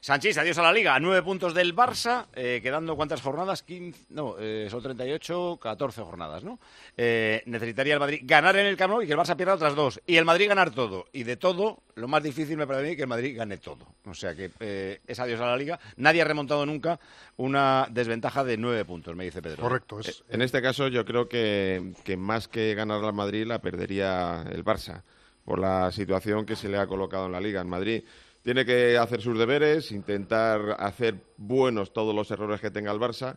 [0.00, 0.98] Sanchís, adiós a la Liga.
[1.00, 3.62] Nueve puntos del Barça, eh, quedando cuántas jornadas?
[3.62, 6.58] 15, no, eh, son 38, 14 jornadas, ¿no?
[6.96, 9.74] Eh, necesitaría el Madrid ganar en el Camp Nou y que el Barça pierda otras
[9.74, 10.00] dos.
[10.06, 11.06] Y el Madrid ganar todo.
[11.12, 13.86] Y de todo, lo más difícil me parece a mí que el Madrid gane todo.
[14.04, 15.78] O sea que eh, es adiós a la Liga.
[15.96, 16.98] Nadie ha remontado nunca
[17.36, 19.62] una desventaja de nueve puntos, me dice Pedro.
[19.62, 20.00] Correcto.
[20.00, 24.44] Eh, En este caso yo creo que, que más que ganar al Madrid la perdería
[24.50, 25.02] el Barça
[25.44, 27.60] por la situación que se le ha colocado en la liga.
[27.62, 28.04] En Madrid
[28.42, 33.36] tiene que hacer sus deberes, intentar hacer buenos todos los errores que tenga el Barça,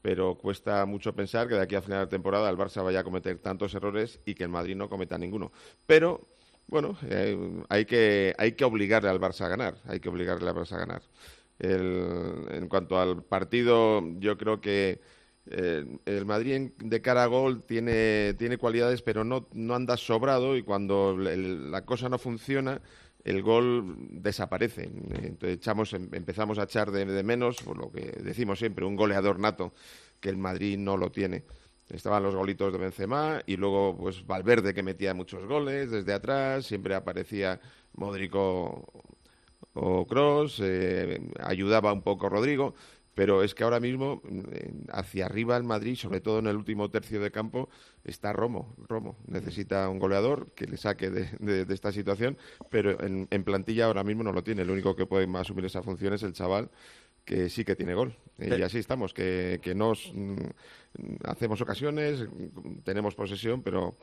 [0.00, 3.04] pero cuesta mucho pensar que de aquí a final de temporada el Barça vaya a
[3.04, 5.52] cometer tantos errores y que el Madrid no cometa ninguno.
[5.86, 6.26] Pero
[6.66, 7.36] bueno, eh,
[7.68, 10.78] hay, que, hay que obligarle al Barça a ganar, hay que obligarle al Barça a
[10.78, 11.02] ganar.
[11.58, 15.00] El- en cuanto al partido, yo creo que
[15.46, 20.56] eh, el Madrid de cara a gol tiene, tiene cualidades, pero no, no anda sobrado
[20.56, 22.80] y cuando la cosa no funciona,
[23.24, 24.84] el gol desaparece.
[24.84, 29.38] Entonces echamos, em- empezamos a echar de, menos, por lo que decimos siempre, un goleador
[29.38, 29.72] nato,
[30.20, 31.44] que el Madrid no lo tiene.
[31.88, 36.64] Estaban los golitos de Benzema y luego pues Valverde que metía muchos goles desde atrás,
[36.64, 37.60] siempre aparecía
[37.94, 38.86] Modric o,
[40.08, 40.62] Cross,
[41.40, 42.74] ayudaba un poco Rodrigo,
[43.14, 46.90] pero es que ahora mismo eh, hacia arriba el Madrid, sobre todo en el último
[46.90, 47.68] tercio de campo,
[48.04, 48.74] está Romo.
[48.88, 52.38] Romo necesita un goleador que le saque de, de- de esta situación,
[52.70, 54.62] pero en, en plantilla ahora mismo no lo tiene.
[54.62, 56.70] El único que puede asumir esa función es el chaval
[57.24, 58.16] que sí que tiene gol.
[58.36, 60.36] Pero- y así estamos, que, que nos mm,
[61.24, 63.96] hacemos ocasiones, mm, tenemos posesión, pero,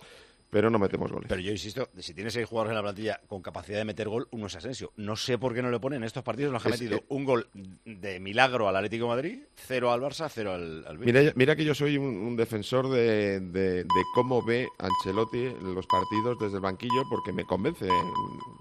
[0.50, 1.28] pero no metemos goles.
[1.30, 4.28] Pero yo insisto, si tienes seis jugadores en la plantilla con capacidad de meter gol,
[4.32, 4.92] uno es Asensio.
[4.96, 7.06] No sé por qué no le ponen en estos partidos los que ha metido eh,
[7.10, 7.48] un gol
[7.86, 10.98] de milagro al Atlético de Madrid, cero al Barça, cero al, al.
[11.00, 15.86] Mira, mira que yo soy un, un defensor de, de- de cómo ve Ancelotti los
[15.86, 17.88] partidos desde el banquillo, porque me convence,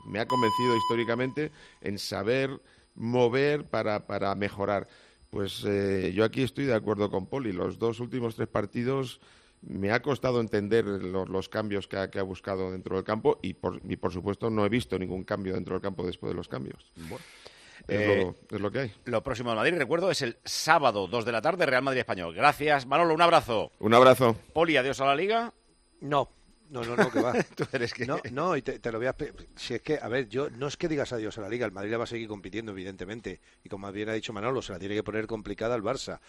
[0.06, 2.60] me ha convencido históricamente en saber
[2.94, 4.88] mover para, para mejorar.
[5.30, 7.52] Pues eh, yo aquí estoy de acuerdo con Poli.
[7.52, 9.20] Los dos últimos tres partidos
[9.62, 13.38] me ha costado entender los, los cambios que ha, que ha buscado dentro del campo
[13.42, 16.36] y por, y por supuesto no he visto ningún cambio dentro del campo después de
[16.36, 16.92] los cambios.
[16.96, 17.10] Es,
[17.88, 18.92] Eh, lo, es lo que hay.
[19.06, 22.34] Lo próximo de Madrid, recuerdo, es el sábado 2 de la tarde, Real Madrid Español.
[22.34, 23.72] Gracias, Manolo, un abrazo.
[23.78, 24.36] Un abrazo.
[24.52, 25.52] Poli, adiós a la Liga.
[26.00, 26.28] No,
[26.70, 27.32] no, no, no, que va.
[27.56, 28.06] Tú eres que...
[28.06, 29.16] No, no, y te, te lo voy a...
[29.56, 31.72] Si es que, a ver, yo no es que digas adiós a la Liga, el
[31.72, 33.40] Madrid la va a seguir compitiendo, evidentemente.
[33.64, 36.20] Y como bien ha dicho Manolo, se la tiene que poner complicada al Barça.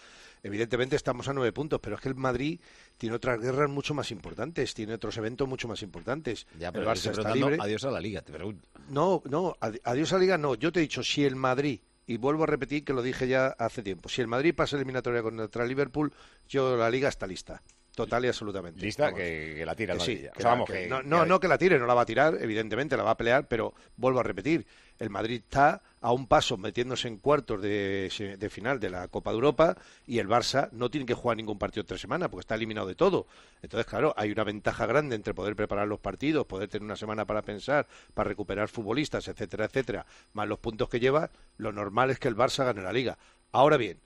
[0.44, 2.60] Evidentemente estamos a nueve puntos, pero es que el Madrid
[2.98, 6.48] tiene otras guerras mucho más importantes, tiene otros eventos mucho más importantes.
[6.58, 7.58] Ya, el pero yo Barça está libre.
[7.60, 8.68] adiós a la Liga, te pregunto.
[8.90, 10.56] No, no, ad- adiós a la Liga no.
[10.56, 13.48] Yo te he dicho, si el Madrid, y vuelvo a repetir que lo dije ya
[13.60, 16.14] hace tiempo, si el Madrid pasa eliminatoria contra el Liverpool,
[16.48, 17.62] yo la Liga está lista.
[18.04, 18.82] Total y absolutamente.
[18.82, 21.40] Lista que, que la tira Que sí, que O sea, vamos, que no, no, no
[21.40, 24.20] que la tire, no la va a tirar, evidentemente la va a pelear, pero vuelvo
[24.20, 24.66] a repetir,
[25.00, 29.32] el Madrid está a un paso metiéndose en cuartos de, de final de la Copa
[29.32, 32.56] de Europa y el Barça no tiene que jugar ningún partido tres semanas porque está
[32.56, 33.28] eliminado de todo.
[33.62, 37.26] Entonces, claro, hay una ventaja grande entre poder preparar los partidos, poder tener una semana
[37.26, 42.20] para pensar, para recuperar futbolistas, etcétera, etcétera, más los puntos que lleva, lo normal es
[42.20, 43.18] que el Barça gane la Liga.
[43.52, 44.00] Ahora bien,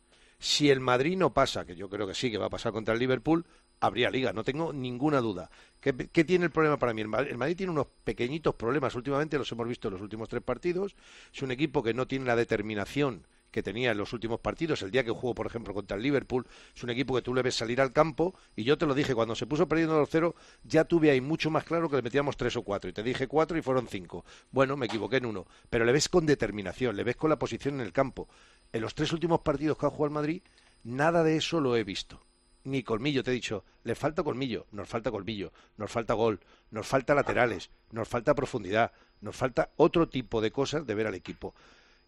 [0.44, 2.94] si el Madrid no pasa, que yo creo que sí, que va a pasar contra
[2.94, 3.46] el Liverpool,
[3.84, 5.50] habría liga, no tengo ninguna duda.
[5.82, 7.02] ¿Qué, tiene el problema para mí?
[7.02, 10.42] El Madrid, el tiene unos pequeñitos problemas, últimamente los hemos visto en los últimos tres
[10.42, 10.96] partidos.
[11.34, 14.90] Es un equipo que no tiene la determinación que tenía en los últimos partidos, el
[14.90, 17.54] día que jugó, por ejemplo, contra el Liverpool, es un equipo que tú le ves
[17.54, 21.12] salir al campo, y yo te lo dije, cuando se puso perdiendo 2-0, ya tuve
[21.12, 23.62] ahí mucho más claro que le metíamos tres o cuatro, y te dije cuatro y
[23.62, 24.26] fueron cinco.
[24.50, 27.76] Bueno, me equivoqué en uno, pero le ves con determinación, le ves con la posición
[27.76, 28.28] en el campo.
[28.72, 30.42] En los tres últimos partidos que ha jugado el Madrid,
[30.84, 32.22] nada de eso lo he visto
[32.64, 36.40] ni colmillo, te he dicho, le falta colmillo, nos falta colmillo, nos falta gol,
[36.72, 38.92] nos falta laterales, nos falta profundidad,
[39.22, 41.54] nos falta otro tipo de cosas de ver al equipo.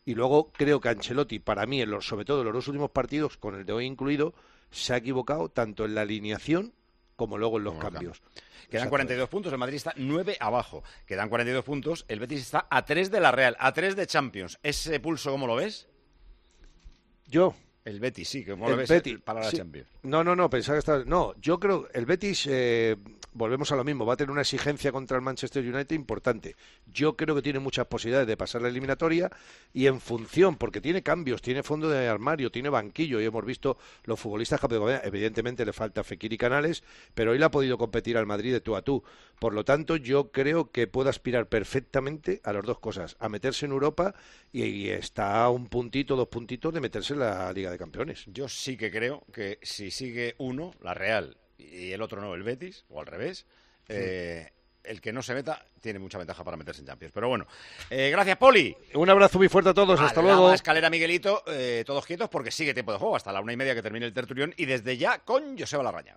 [0.06, 2.91] Y luego creo que Ancelotti, para mí, en los, sobre todo en los dos últimos
[2.91, 4.34] partidos, con el de hoy incluido,
[4.72, 6.74] se ha equivocado tanto en la alineación
[7.16, 8.20] como luego en los cambios.
[8.20, 8.89] Quedan Exactamente.
[8.89, 10.84] 42 puntos, el Madrid está 9 abajo.
[11.06, 14.60] Quedan 42 puntos, el Betis está a 3 de la Real, a 3 de Champions.
[14.64, 15.88] ¿Ese pulso cómo lo ves?
[17.28, 19.57] Yo, El Betis, sí, ¿cómo El ves Betis, para la sí.
[19.57, 19.88] Champions?
[20.01, 21.03] No, no, no, pensaba que estaba...
[21.05, 22.95] No, yo creo el Betis, eh,
[23.31, 26.55] volvemos a lo mismo, va a tener una exigencia contra el Manchester United importante.
[26.91, 29.29] Yo creo que tiene muchas posibilidades de pasar la eliminatoria
[29.71, 33.77] y en función, porque tiene cambios, tiene fondo de armario, tiene banquillo y hemos visto
[34.05, 36.83] los futbolistas que evidentemente le falta Fekir y Canales,
[37.13, 39.03] pero hoy le ha podido competir al Madrid de tú a tú.
[39.39, 43.65] Por lo tanto, yo creo que puede aspirar perfectamente a las dos cosas, a meterse
[43.65, 44.15] en Europa
[44.51, 48.23] y, y está a un puntito, dos puntitos de meterse en la Liga de Campeones.
[48.27, 52.43] Yo sí que creo que si sigue uno, la Real, y el otro no, el
[52.43, 53.45] Betis, o al revés,
[53.88, 54.51] eh,
[54.83, 57.11] el que no se meta tiene mucha ventaja para meterse en Champions.
[57.13, 57.45] Pero bueno,
[57.89, 58.75] eh, gracias, Poli.
[58.93, 60.53] Un abrazo muy fuerte a todos, hasta A la luego.
[60.53, 63.75] escalera, Miguelito, eh, todos quietos porque sigue tiempo de juego hasta la una y media
[63.75, 66.13] que termine el tertulión y desde ya con Joseba Larrañaga.